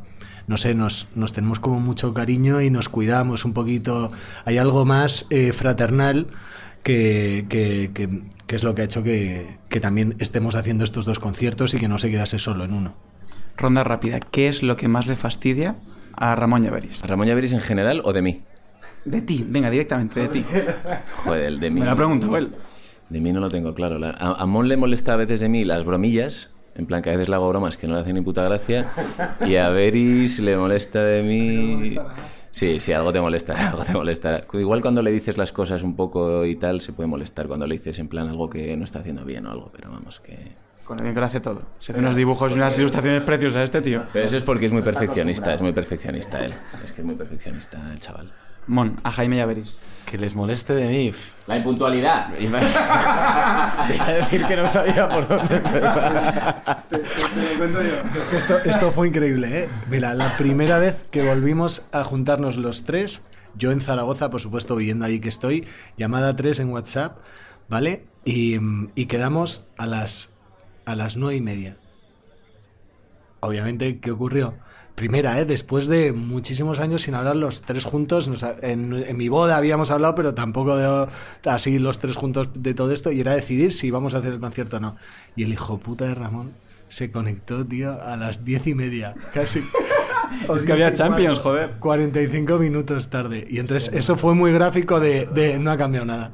no 0.47 0.57
sé, 0.57 0.75
nos, 0.75 1.09
nos 1.15 1.33
tenemos 1.33 1.61
como 1.61 1.79
mucho 1.81 2.15
cariño 2.15 2.61
y 2.61 2.71
nos 2.71 2.89
cuidamos 2.89 3.45
un 3.45 3.53
poquito. 3.53 4.13
Hay 4.45 4.59
algo 4.59 4.85
más 4.85 5.27
eh, 5.31 5.53
fraternal 5.53 6.27
que, 6.83 7.47
que- 7.49 7.91
que- 7.95 8.23
que 8.47 8.57
es 8.57 8.65
lo 8.65 8.75
que 8.75 8.83
ha 8.83 8.85
hecho 8.85 9.03
que, 9.03 9.47
que 9.71 9.81
también 9.81 10.15
estemos 10.19 10.57
haciendo 10.57 10.85
estos 10.85 11.07
dos 11.07 11.19
conciertos 11.21 11.73
y 11.75 11.79
que 11.79 11.89
no 11.89 11.97
se 11.99 12.11
quedase 12.11 12.39
solo 12.39 12.65
en 12.65 12.75
uno. 12.75 12.95
Ronda 13.57 13.85
rápida. 13.85 14.21
¿Qué 14.21 14.49
es 14.49 14.63
lo 14.63 14.77
que 14.77 14.89
más 14.89 15.07
le 15.07 15.17
fastidia 15.17 15.77
a 16.17 16.35
Ramón 16.37 16.63
Llaveris? 16.65 17.03
¿A 17.03 17.07
Ramón 17.07 17.29
Llaveris 17.29 17.53
en 17.53 17.61
general 17.61 18.03
o 18.05 18.13
de 18.13 18.21
mí? 18.23 18.43
De 19.05 19.21
ti, 19.23 19.45
venga, 19.49 19.69
directamente 19.71 20.21
de 20.21 20.29
ti. 20.29 20.45
Joder, 21.25 21.59
de 21.59 21.71
mí. 21.71 21.81
Me 21.81 21.87
la 21.87 21.97
pregunta, 21.97 22.27
él. 22.39 22.53
De 23.09 23.21
mí 23.21 23.33
no 23.33 23.41
lo 23.41 23.51
tengo 23.51 23.75
claro. 23.75 23.99
La- 23.99 24.11
A, 24.11 24.43
a 24.43 24.47
Mon 24.47 24.69
le 24.69 24.77
molesta 24.77 25.15
a 25.15 25.17
veces 25.17 25.41
de 25.41 25.49
mí 25.49 25.65
las 25.65 25.85
bromillas. 25.85 26.51
En 26.75 26.87
plan, 26.87 27.03
que 27.03 27.11
a 27.11 27.13
veces 27.13 27.29
le 27.29 27.35
hago 27.35 27.49
bromas 27.51 27.77
que 27.77 27.87
no 27.87 27.95
le 27.95 28.01
hacen 28.01 28.15
ni 28.15 28.23
puta 28.23 28.43
gracia. 28.45 28.87
Y 29.47 29.57
a 29.57 29.69
Beris 29.69 30.39
le 30.41 30.57
molesta 30.57 31.03
de 31.05 31.23
mí. 31.23 31.97
Sí, 32.51 32.81
sí, 32.81 32.93
algo 32.93 33.13
te 33.13 33.21
molesta, 33.21 33.53
algo 33.71 33.85
te 33.85 33.93
molesta. 33.93 34.43
Igual 34.55 34.81
cuando 34.81 35.03
le 35.03 35.11
dices 35.11 35.37
las 35.37 35.53
cosas 35.53 35.83
un 35.83 35.97
poco 35.97 36.45
y 36.47 36.57
tal, 36.57 36.81
se 36.81 36.93
puede 36.93 37.09
molestar 37.09 37.47
cuando 37.49 37.67
le 37.67 37.75
dices 37.77 37.99
en 37.99 38.09
plan 38.09 38.29
algo 38.29 38.49
que 38.49 38.75
no 38.77 38.85
está 38.85 39.01
haciendo 39.01 39.25
bien 39.25 39.47
o 39.47 39.51
algo, 39.51 39.71
pero 39.75 39.91
vamos, 39.91 40.21
que... 40.21 40.39
Con 40.85 40.97
lo 40.97 41.03
bien 41.03 41.15
que 41.15 41.21
lo 41.21 41.27
hace 41.27 41.41
todo. 41.41 41.63
Se 41.79 41.93
hace 41.93 42.01
unos 42.01 42.17
dibujos 42.17 42.53
y 42.53 42.55
unas 42.55 42.79
ilustraciones 42.79 43.23
preciosas 43.23 43.65
este 43.65 43.81
tío. 43.83 44.03
Pero 44.13 44.25
eso 44.25 44.37
es 44.37 44.43
porque 44.43 44.67
es 44.67 44.73
muy 44.73 44.83
perfeccionista, 44.83 45.55
es 45.55 45.61
muy 45.61 45.73
perfeccionista 45.73 46.45
él. 46.45 46.53
Es 46.85 46.93
que 46.93 47.03
es 47.03 47.07
muy 47.07 47.15
perfeccionista 47.15 47.81
el 47.93 47.99
chaval. 47.99 48.31
Mon, 48.67 48.97
a 49.03 49.11
Jaime 49.11 49.37
Llaveris. 49.37 49.79
Que 50.07 50.19
les 50.19 50.35
moleste 50.35 50.75
de 50.75 50.87
mí. 50.87 51.13
La 51.47 51.57
impuntualidad. 51.57 52.29
Iba 52.41 52.59
a 52.59 54.13
decir 54.13 54.45
que 54.47 54.57
no 54.57 54.69
sabía 54.69 55.09
por 55.09 55.27
dónde 55.27 55.57
empezar. 55.57 56.85
Es 56.91 58.27
que 58.29 58.37
esto, 58.37 58.59
esto 58.65 58.93
fue 58.93 59.09
increíble, 59.09 59.65
¿eh? 59.65 59.69
Mira, 59.91 60.15
la 60.15 60.29
primera 60.37 60.79
vez 60.79 61.07
que 61.11 61.23
volvimos 61.23 61.87
a 61.93 62.05
juntarnos 62.05 62.57
los 62.57 62.85
tres, 62.85 63.23
yo 63.57 63.73
en 63.73 63.81
Zaragoza, 63.81 64.31
por 64.31 64.41
supuesto, 64.41 64.77
viviendo 64.77 65.05
ahí 65.07 65.19
que 65.21 65.29
estoy, 65.29 65.67
llamada 65.97 66.37
3 66.37 66.61
en 66.61 66.71
WhatsApp, 66.71 67.19
¿vale? 67.69 68.05
Y, 68.25 68.59
y 68.95 69.07
quedamos 69.07 69.67
a 69.77 69.87
las, 69.87 70.31
a 70.85 70.95
las 70.95 71.17
nueve 71.17 71.37
y 71.37 71.41
media. 71.41 71.77
Obviamente, 73.41 73.99
¿qué 73.99 74.13
ocurrió? 74.13 74.55
Primera, 74.95 75.39
¿eh? 75.41 75.47
Después 75.47 75.87
de 75.87 76.13
muchísimos 76.13 76.79
años 76.79 77.03
sin 77.03 77.15
hablar 77.15 77.37
los 77.37 77.63
tres 77.63 77.85
juntos, 77.85 78.29
nos 78.29 78.45
en, 78.61 78.93
en 78.93 79.17
mi 79.17 79.29
boda 79.29 79.57
habíamos 79.57 79.91
hablado, 79.91 80.15
pero 80.15 80.35
tampoco 80.35 80.77
de, 80.77 81.09
así 81.47 81.79
los 81.79 81.99
tres 81.99 82.17
juntos 82.17 82.51
de 82.55 82.75
todo 82.75 82.93
esto, 82.93 83.11
y 83.11 83.21
era 83.21 83.35
decidir 83.35 83.73
si 83.73 83.87
íbamos 83.87 84.15
a 84.15 84.19
hacer 84.19 84.35
el 84.35 84.41
concierto 84.41 84.77
o 84.77 84.81
no. 84.81 84.97
Y 85.35 85.45
el 85.45 85.53
hijo 85.53 85.79
puta 85.79 86.05
de 86.05 86.15
Ramón 86.15 86.53
se 86.89 87.11
conectó, 87.11 87.67
tío, 87.67 88.01
a 88.03 88.17
las 88.17 88.45
diez 88.45 88.67
y 88.67 88.75
media, 88.75 89.15
casi. 89.33 89.63
Es 90.57 90.65
que 90.65 90.73
había 90.73 90.93
Champions, 90.93 91.39
joder. 91.41 91.73
45 91.79 92.59
minutos 92.59 93.11
tarde. 93.11 93.47
Y 93.51 93.59
entonces 93.59 93.93
eso 93.93 94.17
fue 94.17 94.35
muy 94.35 94.51
gráfico 94.51 94.99
de, 94.99 95.27
de 95.27 95.59
no 95.59 95.71
ha 95.71 95.77
cambiado 95.77 96.07
nada. 96.07 96.33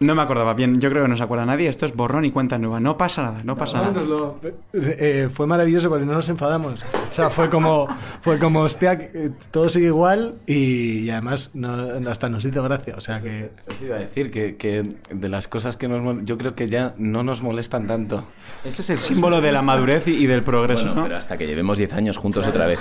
No 0.00 0.14
me 0.16 0.22
acordaba 0.22 0.54
bien, 0.54 0.80
yo 0.80 0.90
creo 0.90 1.04
que 1.04 1.08
no 1.08 1.16
se 1.16 1.22
acuerda 1.22 1.46
nadie. 1.46 1.68
Esto 1.68 1.86
es 1.86 1.94
borrón 1.94 2.24
y 2.24 2.32
cuenta 2.32 2.58
nueva. 2.58 2.80
No 2.80 2.96
pasa 2.98 3.22
nada, 3.22 3.40
no 3.44 3.56
pasa 3.56 3.78
No, 3.80 3.92
nada. 3.92 4.02
lo- 4.06 4.40
eh, 4.72 5.28
fue 5.32 5.46
maravilloso 5.46 5.88
porque 5.88 6.04
no 6.04 6.12
nos 6.14 6.28
enfadamos. 6.28 6.82
O 6.82 7.14
sea, 7.14 7.30
fue 7.30 7.48
como, 7.48 7.86
fue 8.20 8.38
como 8.40 8.60
hostia, 8.60 8.94
eh, 8.94 9.30
todo 9.52 9.68
sigue 9.68 9.86
igual 9.86 10.34
y, 10.46 11.00
y 11.04 11.10
además 11.10 11.50
no- 11.54 12.10
hasta 12.10 12.28
nos 12.28 12.44
hizo 12.44 12.62
gracia. 12.64 12.94
O 12.96 13.00
sea 13.00 13.20
que. 13.20 13.50
Eso 13.68 13.84
iba 13.84 13.96
a 13.96 14.00
decir 14.00 14.30
que, 14.32 14.56
que 14.56 14.84
de 15.10 15.28
las 15.28 15.46
cosas 15.46 15.76
que 15.76 15.86
nos 15.86 16.00
mol- 16.00 16.24
yo 16.24 16.36
creo 16.38 16.54
que 16.56 16.68
ya 16.68 16.92
no 16.98 17.22
nos 17.22 17.42
molestan 17.42 17.86
tanto. 17.86 18.24
Ese 18.64 18.82
es 18.82 18.90
el 18.90 18.98
símbolo 18.98 19.40
de 19.40 19.52
la 19.52 19.62
madurez 19.62 20.08
y, 20.08 20.12
y 20.16 20.26
del 20.26 20.42
progreso, 20.42 20.86
Bueno, 20.86 20.94
¿no? 20.96 21.02
pero 21.04 21.18
hasta 21.18 21.38
que 21.38 21.46
llevemos 21.46 21.78
10 21.78 21.92
años 21.92 22.16
juntos 22.16 22.46
otra 22.46 22.66
vez. 22.66 22.80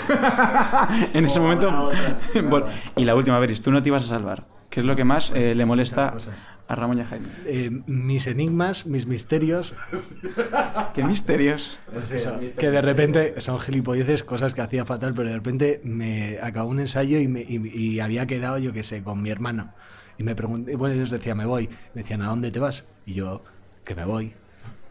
en 1.14 1.26
ese 1.26 1.40
momento. 1.40 1.92
Y 2.96 3.04
la 3.06 3.16
última, 3.16 3.40
Veris, 3.40 3.62
tú 3.62 3.72
no 3.72 3.82
te 3.84 3.90
ibas 3.90 4.04
a 4.04 4.08
salvar. 4.08 4.46
¿Qué 4.74 4.80
es 4.80 4.88
lo 4.88 4.96
que 4.96 5.04
más 5.04 5.32
eh, 5.36 5.54
le 5.54 5.66
molesta 5.66 6.16
a 6.68 6.74
Ramón 6.76 6.98
y 6.98 7.02
a 7.02 7.06
Jaime? 7.06 7.28
eh, 7.46 7.70
mis 7.86 8.26
enigmas, 8.26 8.88
mis 8.88 9.06
misterios, 9.06 9.76
Qué 10.96 11.04
misterios. 11.04 11.78
Eso, 12.12 12.40
que 12.58 12.72
de 12.72 12.82
repente 12.82 13.40
son 13.40 13.60
gilipolleces, 13.60 14.24
cosas 14.24 14.56
que 14.56 14.62
hacía 14.62 14.84
fatal, 14.84 15.14
pero 15.14 15.30
de 15.30 15.36
repente 15.36 15.80
me 15.84 16.40
acabó 16.42 16.72
un 16.72 16.80
ensayo 16.80 17.20
y, 17.20 17.28
me, 17.28 17.42
y, 17.42 17.62
y 17.72 18.00
había 18.00 18.26
quedado, 18.26 18.58
yo 18.58 18.74
qué 18.74 18.82
sé, 18.82 19.04
con 19.04 19.22
mi 19.22 19.30
hermano. 19.30 19.76
Y 20.18 20.24
me 20.24 20.34
pregunté, 20.34 20.76
bueno, 20.76 20.96
ellos 20.96 21.12
decían, 21.12 21.38
me 21.38 21.46
voy. 21.46 21.70
Me 21.94 22.02
decían, 22.02 22.24
¿a 22.24 22.30
dónde 22.30 22.50
te 22.50 22.58
vas? 22.58 22.88
Y 23.06 23.14
yo, 23.14 23.44
que 23.84 23.94
me 23.94 24.06
voy. 24.06 24.34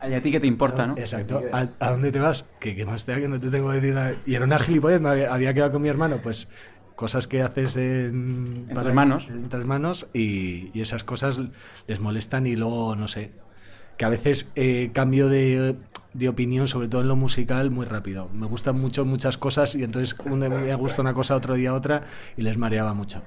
¿Y 0.09 0.14
a 0.14 0.23
ti 0.23 0.31
qué 0.31 0.38
te 0.38 0.47
importa, 0.47 0.87
no? 0.87 0.97
Exacto. 0.97 1.40
¿A, 1.53 1.66
a 1.81 1.90
dónde 1.90 2.12
te 2.12 2.21
vas? 2.21 2.45
Que, 2.61 2.77
que 2.77 2.87
más 2.87 3.05
te 3.05 3.12
da 3.12 3.18
que 3.18 3.27
no 3.27 3.40
te 3.40 3.51
tengo 3.51 3.68
que 3.71 3.81
decir 3.81 3.95
nada. 3.95 4.14
Y 4.27 4.37
era 4.37 4.45
una 4.45 4.61
gilipollez, 4.61 5.01
me 5.01 5.09
había, 5.09 5.35
había 5.35 5.53
quedado 5.53 5.73
con 5.73 5.83
mi 5.83 5.88
hermano, 5.88 6.18
pues 6.23 6.51
cosas 7.03 7.27
que 7.27 7.43
haces 7.43 7.75
en, 7.75 8.67
Entre 8.69 8.88
hermanos. 8.88 9.29
entre 9.29 9.59
hermanos 9.59 10.07
y, 10.15 10.71
y 10.73 10.83
esas 10.83 11.03
cosas 11.03 11.41
les 11.88 11.99
molestan 11.99 12.47
y 12.47 12.55
luego, 12.55 12.95
no 12.95 13.09
sé, 13.09 13.33
que 13.97 14.05
a 14.05 14.09
veces 14.09 14.53
eh, 14.55 14.91
cambio 14.93 15.29
de, 15.29 15.75
de 16.15 16.29
opinión, 16.29 16.69
sobre 16.69 16.87
todo 16.87 17.01
en 17.01 17.09
lo 17.09 17.17
musical, 17.17 17.73
muy 17.73 17.87
rápido. 17.87 18.29
Me 18.33 18.47
gustan 18.47 18.79
mucho 18.81 19.05
muchas 19.05 19.37
cosas 19.37 19.75
y 19.75 19.83
entonces 19.83 20.17
un 20.25 20.38
día 20.43 20.49
me 20.49 20.75
gusta 20.77 21.03
una 21.03 21.12
cosa, 21.12 21.35
otro 21.35 21.57
día 21.57 21.75
otra 21.75 22.05
y 22.37 22.43
les 22.43 22.57
mareaba 22.57 22.95
mucho. 22.95 23.21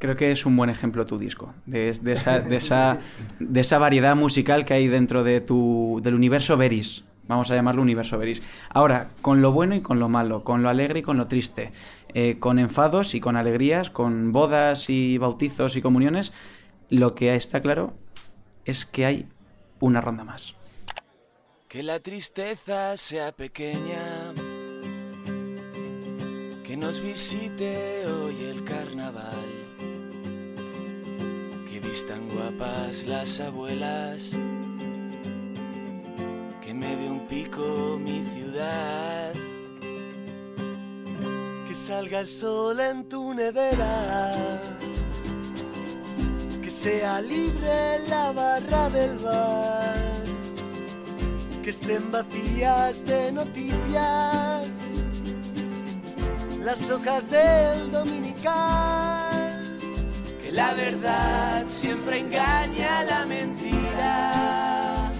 Creo 0.00 0.16
que 0.16 0.30
es 0.30 0.44
un 0.44 0.54
buen 0.54 0.68
ejemplo 0.68 1.06
tu 1.06 1.16
disco, 1.16 1.54
de, 1.64 1.90
de 2.02 2.12
esa, 2.12 2.40
de, 2.40 2.56
esa, 2.56 2.98
de 3.40 3.60
esa 3.60 3.78
variedad 3.78 4.14
musical 4.14 4.66
que 4.66 4.74
hay 4.74 4.88
dentro 4.88 5.24
de 5.24 5.40
tu, 5.40 6.00
del 6.04 6.12
universo 6.14 6.58
Veris. 6.58 7.04
Vamos 7.26 7.50
a 7.50 7.54
llamarlo 7.54 7.80
universo 7.80 8.18
Veris. 8.18 8.42
Ahora, 8.68 9.08
con 9.22 9.40
lo 9.40 9.50
bueno 9.52 9.74
y 9.74 9.80
con 9.80 9.98
lo 9.98 10.10
malo, 10.10 10.44
con 10.44 10.62
lo 10.62 10.68
alegre 10.68 10.98
y 10.98 11.02
con 11.02 11.16
lo 11.16 11.26
triste, 11.26 11.72
eh, 12.14 12.38
con 12.38 12.58
enfados 12.58 13.14
y 13.14 13.20
con 13.20 13.36
alegrías, 13.36 13.90
con 13.90 14.30
bodas 14.30 14.88
y 14.88 15.18
bautizos 15.18 15.76
y 15.76 15.82
comuniones, 15.82 16.32
lo 16.88 17.14
que 17.14 17.34
está 17.34 17.60
claro 17.60 17.94
es 18.64 18.86
que 18.86 19.04
hay 19.04 19.28
una 19.80 20.00
ronda 20.00 20.24
más. 20.24 20.54
Que 21.68 21.82
la 21.82 21.98
tristeza 21.98 22.96
sea 22.96 23.32
pequeña, 23.32 24.32
que 26.62 26.76
nos 26.76 27.00
visite 27.00 28.06
hoy 28.06 28.44
el 28.44 28.64
carnaval, 28.64 29.44
que 31.68 31.80
vistan 31.80 32.28
guapas 32.28 33.04
las 33.08 33.40
abuelas, 33.40 34.30
que 36.62 36.72
me 36.72 36.94
dé 36.96 37.10
un 37.10 37.26
pico 37.26 37.98
mi 38.00 38.22
ciudad, 38.34 39.23
Que 41.74 41.80
salga 41.80 42.20
el 42.20 42.28
sol 42.28 42.78
en 42.78 43.08
tu 43.08 43.34
nevera. 43.34 44.32
Que 46.62 46.70
sea 46.70 47.20
libre 47.20 47.98
la 48.08 48.30
barra 48.30 48.88
del 48.90 49.18
bar. 49.18 50.22
Que 51.64 51.70
estén 51.70 52.12
vacías 52.12 53.04
de 53.04 53.32
noticias. 53.32 54.68
Las 56.62 56.88
hojas 56.92 57.28
del 57.28 57.90
dominical. 57.90 59.80
que 60.44 60.52
la 60.52 60.74
verdad 60.74 61.64
siempre 61.66 62.20
engaña 62.20 63.00
a 63.00 63.02
la 63.02 63.26
mentira, 63.26 65.10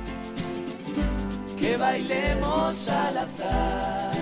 que 1.58 1.76
bailemos 1.76 2.88
al 2.88 3.18
azar. 3.18 4.13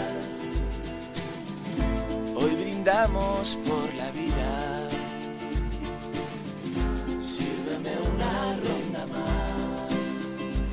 Brindamos 2.83 3.57
por 3.65 3.95
la 3.95 4.11
vida. 4.11 4.89
Sírveme 7.23 7.93
una 8.13 8.57
ronda 8.57 9.07
más. 9.07 9.93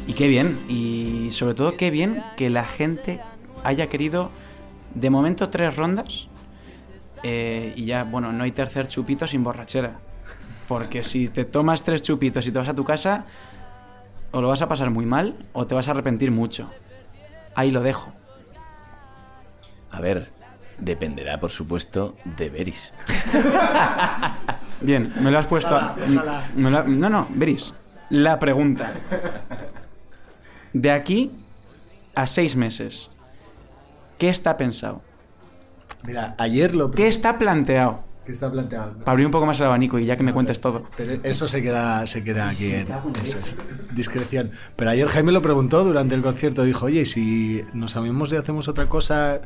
Y 0.08 0.14
qué 0.14 0.28
bien, 0.28 0.58
y 0.68 1.30
sobre 1.30 1.54
todo 1.54 1.78
qué 1.78 1.92
bien 1.92 2.24
que 2.36 2.50
la 2.50 2.66
gente 2.66 3.22
haya 3.64 3.90
querido, 3.90 4.32
de 4.96 5.12
momento, 5.12 5.50
tres 5.50 5.78
rondas. 5.78 6.30
eh, 7.22 7.74
y 7.76 7.86
ya, 7.86 8.06
bueno, 8.06 8.32
no 8.32 8.44
hay 8.44 8.54
tercer 8.54 8.88
chupito 8.88 9.28
sin 9.28 9.44
borrachera. 9.44 10.00
Porque 10.68 11.04
si 11.04 11.28
te 11.28 11.46
tomas 11.46 11.84
tres 11.84 12.02
chupitos 12.02 12.48
y 12.48 12.52
te 12.52 12.58
vas 12.58 12.70
a 12.70 12.74
tu 12.74 12.86
casa, 12.86 13.28
o 14.32 14.42
lo 14.42 14.48
vas 14.48 14.64
a 14.64 14.68
pasar 14.68 14.90
muy 14.90 15.06
mal 15.06 15.46
o 15.54 15.68
te 15.68 15.76
vas 15.76 15.88
a 15.88 15.92
arrepentir 15.92 16.32
mucho. 16.32 16.72
Ahí 17.54 17.70
lo 17.70 17.82
dejo. 17.82 18.12
A 19.92 20.02
ver, 20.02 20.32
dependerá, 20.80 21.40
por 21.40 21.52
supuesto, 21.52 22.16
de 22.38 22.50
Beris. 22.50 22.94
Bien, 24.82 25.12
me 25.22 25.32
lo 25.32 25.40
has 25.40 25.48
puesto 25.48 25.76
a... 25.76 25.96
Me 26.56 26.70
lo 26.70 26.84
no, 26.84 27.10
no, 27.10 27.28
Veris. 27.32 27.74
La 28.10 28.40
pregunta. 28.40 28.94
De 30.74 30.92
aquí 30.92 31.32
a 32.16 32.28
seis 32.28 32.56
meses, 32.56 33.10
¿qué 34.18 34.30
está 34.30 34.58
pensado? 34.58 35.02
Mira, 36.04 36.36
ayer 36.38 36.76
lo... 36.76 36.92
¿Qué 36.92 37.08
está 37.08 37.38
planteado? 37.38 38.04
¿Qué 38.26 38.34
está 38.34 38.52
planteado? 38.52 38.94
Para 39.00 39.12
abrir 39.12 39.26
un 39.26 39.32
poco 39.32 39.46
más 39.46 39.60
el 39.60 39.66
abanico 39.66 39.98
y 39.98 40.06
ya 40.06 40.16
que 40.16 40.24
me 40.24 40.34
cuentes 40.34 40.62
todo. 40.62 40.84
Pero 40.96 41.20
eso 41.24 41.48
se 41.48 41.64
queda, 41.64 42.06
se 42.06 42.24
queda 42.24 42.48
aquí 42.48 42.72
en 42.72 42.88
eso 43.24 43.38
es, 43.38 43.56
discreción. 43.96 44.52
Pero 44.76 44.92
ayer 44.92 45.08
Jaime 45.08 45.32
lo 45.32 45.42
preguntó 45.42 45.84
durante 45.84 46.14
el 46.14 46.22
concierto. 46.22 46.64
Dijo, 46.64 46.86
oye, 46.86 47.02
¿y 47.02 47.06
si 47.06 47.64
nos 47.74 47.96
amemos 47.96 48.32
y 48.32 48.36
hacemos 48.36 48.68
otra 48.68 48.88
cosa... 48.88 49.42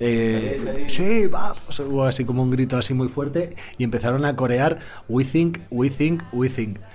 Eh, 0.00 0.84
sí, 0.86 1.26
vamos. 1.26 1.78
Hubo 1.80 2.04
así 2.04 2.24
como 2.24 2.42
un 2.42 2.50
grito 2.50 2.76
así 2.76 2.94
muy 2.94 3.08
fuerte 3.08 3.56
y 3.78 3.84
empezaron 3.84 4.24
a 4.24 4.36
corear 4.36 4.78
We 5.08 5.24
think, 5.24 5.58
we 5.70 5.90
think, 5.90 6.22
we 6.32 6.48
think. 6.48 6.78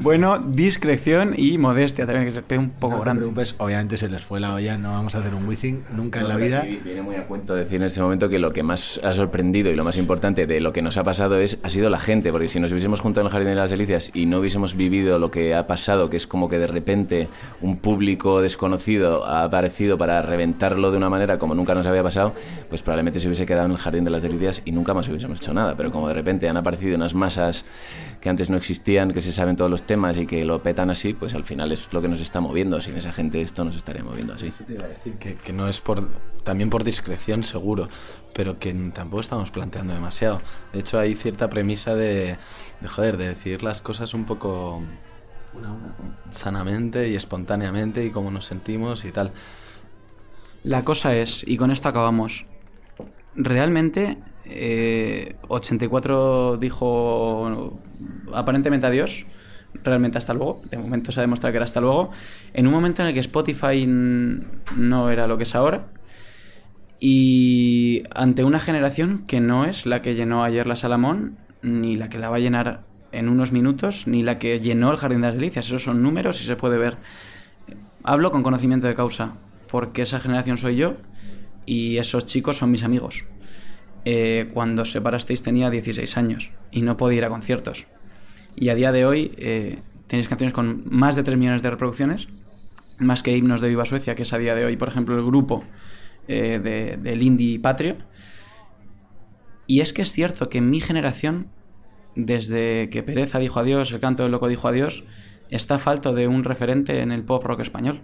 Bueno, 0.00 0.38
discreción 0.38 1.34
y 1.36 1.58
modestia 1.58 2.06
también, 2.06 2.24
que 2.24 2.32
se 2.32 2.40
ve 2.48 2.56
un 2.56 2.70
poco 2.70 2.94
No 2.94 2.98
te 3.00 3.04
grande. 3.04 3.20
preocupes, 3.20 3.54
obviamente 3.58 3.96
se 3.98 4.08
les 4.08 4.24
fue 4.24 4.40
la 4.40 4.54
olla, 4.54 4.78
no 4.78 4.92
vamos 4.92 5.14
a 5.14 5.18
hacer 5.18 5.34
un 5.34 5.46
We 5.46 5.56
think 5.56 5.80
nunca 5.90 6.20
en 6.20 6.28
la 6.28 6.36
vida. 6.36 6.66
Y 6.66 6.76
Viene 6.76 7.02
muy 7.02 7.16
a 7.16 7.26
cuento 7.26 7.54
decir 7.54 7.76
en 7.76 7.82
este 7.82 8.00
momento 8.00 8.28
que 8.30 8.38
lo 8.38 8.52
que 8.52 8.62
más 8.62 8.98
ha 9.04 9.12
sorprendido 9.12 9.70
y 9.70 9.76
lo 9.76 9.84
más 9.84 9.96
importante 9.98 10.46
de 10.46 10.60
lo 10.60 10.72
que 10.72 10.80
nos 10.80 10.96
ha 10.96 11.04
pasado 11.04 11.36
es 11.38 11.58
ha 11.62 11.70
sido 11.70 11.90
la 11.90 12.00
gente, 12.00 12.32
porque 12.32 12.48
si 12.48 12.60
nos 12.60 12.70
hubiésemos 12.72 13.00
juntado 13.00 13.22
en 13.22 13.26
el 13.26 13.32
Jardín 13.32 13.50
de 13.50 13.56
las 13.56 13.70
Delicias 13.70 14.10
y 14.14 14.24
no 14.26 14.38
hubiésemos 14.38 14.74
vivido 14.74 15.18
lo 15.18 15.30
que 15.30 15.54
ha 15.54 15.66
pasado, 15.66 16.08
que 16.08 16.16
es 16.16 16.26
como 16.26 16.48
que 16.48 16.58
de 16.58 16.66
repente 16.66 17.28
un 17.60 17.76
público 17.76 18.40
desconocido 18.40 19.26
ha 19.26 19.44
aparecido 19.44 19.98
para 19.98 20.22
reventarlo 20.22 20.90
de 20.90 20.96
una 20.96 21.10
manera 21.10 21.38
como 21.38 21.54
nunca 21.54 21.74
nos 21.74 21.86
había 21.86 22.02
pasado, 22.02 22.32
pues 22.68 22.82
probablemente 22.82 23.20
se 23.20 23.26
hubiese 23.26 23.46
quedado 23.46 23.66
en 23.66 23.72
el 23.72 23.78
Jardín 23.78 24.04
de 24.04 24.10
las 24.10 24.22
Delicias 24.22 24.62
y 24.64 24.72
nunca 24.72 24.94
más 24.94 25.08
hubiésemos 25.08 25.40
hecho 25.40 25.54
nada. 25.54 25.76
Pero 25.76 25.90
como 25.90 26.08
de 26.08 26.14
repente 26.14 26.48
han 26.48 26.56
aparecido 26.56 26.96
unas 26.96 27.14
masas 27.14 27.64
que 28.20 28.28
antes 28.28 28.50
no 28.50 28.56
existían, 28.56 29.12
que 29.12 29.22
se 29.22 29.32
saben 29.32 29.56
todos 29.56 29.70
los 29.70 29.82
temas 29.82 30.18
y 30.18 30.26
que 30.26 30.44
lo 30.44 30.62
petan 30.62 30.90
así, 30.90 31.14
pues 31.14 31.34
al 31.34 31.44
final 31.44 31.72
es 31.72 31.92
lo 31.92 32.02
que 32.02 32.08
nos 32.08 32.20
está 32.20 32.40
moviendo. 32.40 32.80
Sin 32.80 32.96
esa 32.96 33.12
gente 33.12 33.40
esto 33.40 33.64
nos 33.64 33.76
estaría 33.76 34.02
moviendo 34.02 34.34
así. 34.34 34.50
Te 34.50 34.74
iba 34.74 34.84
a 34.84 34.88
decir 34.88 35.14
que, 35.14 35.36
que 35.36 35.52
no 35.52 35.68
es 35.68 35.80
por 35.80 36.08
también 36.44 36.70
por 36.70 36.82
discreción 36.82 37.44
seguro, 37.44 37.88
pero 38.32 38.58
que 38.58 38.72
tampoco 38.94 39.20
estamos 39.20 39.50
planteando 39.50 39.92
demasiado. 39.92 40.40
De 40.72 40.80
hecho 40.80 40.98
hay 40.98 41.14
cierta 41.14 41.50
premisa 41.50 41.94
de, 41.94 42.38
de 42.80 42.88
joder, 42.88 43.16
de 43.18 43.28
decir 43.28 43.62
las 43.62 43.82
cosas 43.82 44.14
un 44.14 44.24
poco 44.24 44.82
sanamente 46.34 47.08
y 47.08 47.16
espontáneamente 47.16 48.04
y 48.04 48.10
cómo 48.10 48.30
nos 48.30 48.46
sentimos 48.46 49.04
y 49.04 49.12
tal. 49.12 49.32
La 50.64 50.84
cosa 50.84 51.16
es, 51.16 51.44
y 51.46 51.56
con 51.56 51.70
esto 51.70 51.88
acabamos, 51.88 52.46
realmente 53.34 54.18
eh, 54.44 55.36
84 55.48 56.56
dijo 56.56 57.78
aparentemente 58.34 58.86
adiós, 58.86 59.24
realmente 59.84 60.18
hasta 60.18 60.34
luego, 60.34 60.62
de 60.70 60.78
momento 60.78 61.12
se 61.12 61.20
ha 61.20 61.22
demostrado 61.22 61.52
que 61.52 61.56
era 61.58 61.64
hasta 61.64 61.80
luego, 61.80 62.10
en 62.52 62.66
un 62.66 62.72
momento 62.72 63.02
en 63.02 63.08
el 63.08 63.14
que 63.14 63.20
Spotify 63.20 63.86
no 63.86 65.10
era 65.10 65.26
lo 65.26 65.36
que 65.36 65.44
es 65.44 65.54
ahora, 65.54 65.86
y 67.00 68.02
ante 68.14 68.44
una 68.44 68.58
generación 68.58 69.24
que 69.26 69.40
no 69.40 69.64
es 69.64 69.86
la 69.86 70.02
que 70.02 70.14
llenó 70.14 70.42
ayer 70.42 70.66
la 70.66 70.76
Salamón, 70.76 71.38
ni 71.62 71.96
la 71.96 72.08
que 72.08 72.18
la 72.18 72.30
va 72.30 72.36
a 72.36 72.40
llenar 72.40 72.82
en 73.12 73.28
unos 73.28 73.52
minutos, 73.52 74.06
ni 74.06 74.22
la 74.22 74.38
que 74.38 74.60
llenó 74.60 74.90
el 74.90 74.96
Jardín 74.96 75.20
de 75.20 75.28
las 75.28 75.36
Delicias, 75.36 75.66
esos 75.66 75.84
son 75.84 76.02
números 76.02 76.42
y 76.42 76.44
se 76.44 76.56
puede 76.56 76.78
ver. 76.78 76.96
Hablo 78.02 78.30
con 78.30 78.42
conocimiento 78.42 78.86
de 78.86 78.94
causa, 78.94 79.34
porque 79.70 80.02
esa 80.02 80.20
generación 80.20 80.58
soy 80.58 80.76
yo 80.76 80.96
y 81.66 81.98
esos 81.98 82.26
chicos 82.26 82.56
son 82.58 82.70
mis 82.70 82.82
amigos. 82.84 83.24
Eh, 84.04 84.48
cuando 84.54 84.84
separasteis 84.84 85.42
tenía 85.42 85.70
16 85.70 86.16
años 86.16 86.50
y 86.70 86.82
no 86.82 86.96
podía 86.96 87.18
ir 87.18 87.24
a 87.24 87.28
conciertos. 87.28 87.86
Y 88.56 88.70
a 88.70 88.74
día 88.74 88.90
de 88.92 89.04
hoy 89.04 89.32
eh, 89.36 89.80
tenéis 90.06 90.28
canciones 90.28 90.54
con 90.54 90.82
más 90.90 91.14
de 91.16 91.22
3 91.22 91.36
millones 91.36 91.62
de 91.62 91.70
reproducciones, 91.70 92.28
más 92.98 93.22
que 93.22 93.36
himnos 93.36 93.60
de 93.60 93.68
Viva 93.68 93.84
Suecia, 93.84 94.14
que 94.14 94.22
es 94.22 94.32
a 94.32 94.38
día 94.38 94.54
de 94.54 94.64
hoy, 94.64 94.76
por 94.76 94.88
ejemplo, 94.88 95.16
el 95.16 95.24
grupo 95.24 95.62
eh, 96.26 96.58
de- 96.62 96.96
del 96.96 97.22
indie 97.22 97.58
patrio. 97.60 97.96
Y 99.66 99.80
es 99.80 99.92
que 99.92 100.02
es 100.02 100.12
cierto 100.12 100.48
que 100.48 100.60
mi 100.60 100.80
generación, 100.80 101.48
desde 102.16 102.88
que 102.90 103.02
Pereza 103.02 103.38
dijo 103.38 103.60
adiós, 103.60 103.92
el 103.92 104.00
canto 104.00 104.22
del 104.22 104.32
loco 104.32 104.48
dijo 104.48 104.66
adiós, 104.68 105.04
está 105.50 105.78
falto 105.78 106.14
de 106.14 106.26
un 106.26 106.44
referente 106.44 107.00
en 107.02 107.12
el 107.12 107.22
pop 107.24 107.44
rock 107.44 107.60
español. 107.60 108.00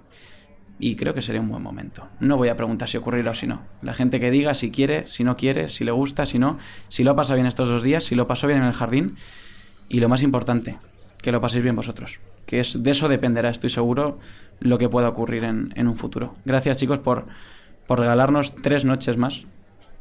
Y 0.78 0.96
creo 0.96 1.14
que 1.14 1.22
sería 1.22 1.40
un 1.40 1.48
buen 1.48 1.62
momento. 1.62 2.08
No 2.20 2.36
voy 2.36 2.48
a 2.48 2.56
preguntar 2.56 2.88
si 2.88 2.96
ocurrirá 2.96 3.30
o 3.30 3.34
si 3.34 3.46
no. 3.46 3.62
La 3.80 3.94
gente 3.94 4.18
que 4.18 4.30
diga 4.30 4.54
si 4.54 4.70
quiere, 4.70 5.06
si 5.06 5.22
no 5.22 5.36
quiere, 5.36 5.68
si 5.68 5.84
le 5.84 5.92
gusta, 5.92 6.26
si 6.26 6.38
no, 6.38 6.58
si 6.88 7.04
lo 7.04 7.12
ha 7.12 7.16
pasado 7.16 7.36
bien 7.36 7.46
estos 7.46 7.68
dos 7.68 7.82
días, 7.82 8.04
si 8.04 8.14
lo 8.14 8.26
pasó 8.26 8.46
bien 8.46 8.60
en 8.60 8.66
el 8.66 8.72
jardín. 8.72 9.16
Y 9.88 10.00
lo 10.00 10.08
más 10.08 10.22
importante, 10.22 10.78
que 11.22 11.32
lo 11.32 11.40
paséis 11.40 11.62
bien 11.62 11.76
vosotros. 11.76 12.18
Que 12.46 12.60
es, 12.60 12.82
de 12.82 12.90
eso 12.90 13.08
dependerá, 13.08 13.50
estoy 13.50 13.70
seguro, 13.70 14.18
lo 14.60 14.78
que 14.78 14.88
pueda 14.88 15.08
ocurrir 15.08 15.44
en, 15.44 15.72
en 15.76 15.88
un 15.88 15.96
futuro. 15.96 16.34
Gracias 16.44 16.78
chicos 16.78 16.98
por, 16.98 17.26
por 17.86 18.00
regalarnos 18.00 18.54
tres 18.56 18.84
noches 18.84 19.16
más. 19.16 19.44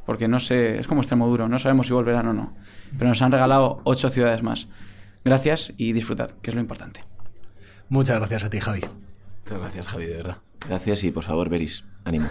Porque 0.04 0.28
no 0.28 0.38
sé, 0.38 0.78
es 0.78 0.86
como 0.86 1.00
Extremoduro, 1.00 1.48
no 1.48 1.58
sabemos 1.58 1.86
si 1.86 1.94
volverán 1.94 2.26
o 2.26 2.34
no. 2.34 2.52
Pero 2.98 3.08
nos 3.08 3.22
han 3.22 3.32
regalado 3.32 3.80
ocho 3.84 4.10
ciudades 4.10 4.42
más. 4.42 4.68
Gracias 5.24 5.72
y 5.78 5.92
disfrutad, 5.92 6.32
que 6.42 6.50
es 6.50 6.54
lo 6.54 6.60
importante. 6.60 7.04
Muchas 7.88 8.18
gracias 8.18 8.44
a 8.44 8.50
ti, 8.50 8.60
Javi. 8.60 8.82
Muchas 9.44 9.58
gracias, 9.58 9.88
Javi, 9.88 10.06
de 10.06 10.16
verdad. 10.16 10.36
Gracias 10.66 11.04
y 11.04 11.10
por 11.10 11.22
favor, 11.22 11.50
Beris, 11.50 11.84
ánimo. 12.04 12.26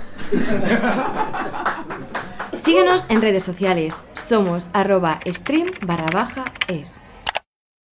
Síguenos 2.53 3.05
en 3.09 3.21
redes 3.21 3.43
sociales. 3.43 3.95
Somos 4.13 4.69
arroba 4.73 5.19
stream 5.27 5.67
barra 5.85 6.07
baja 6.11 6.43
es. 6.69 7.02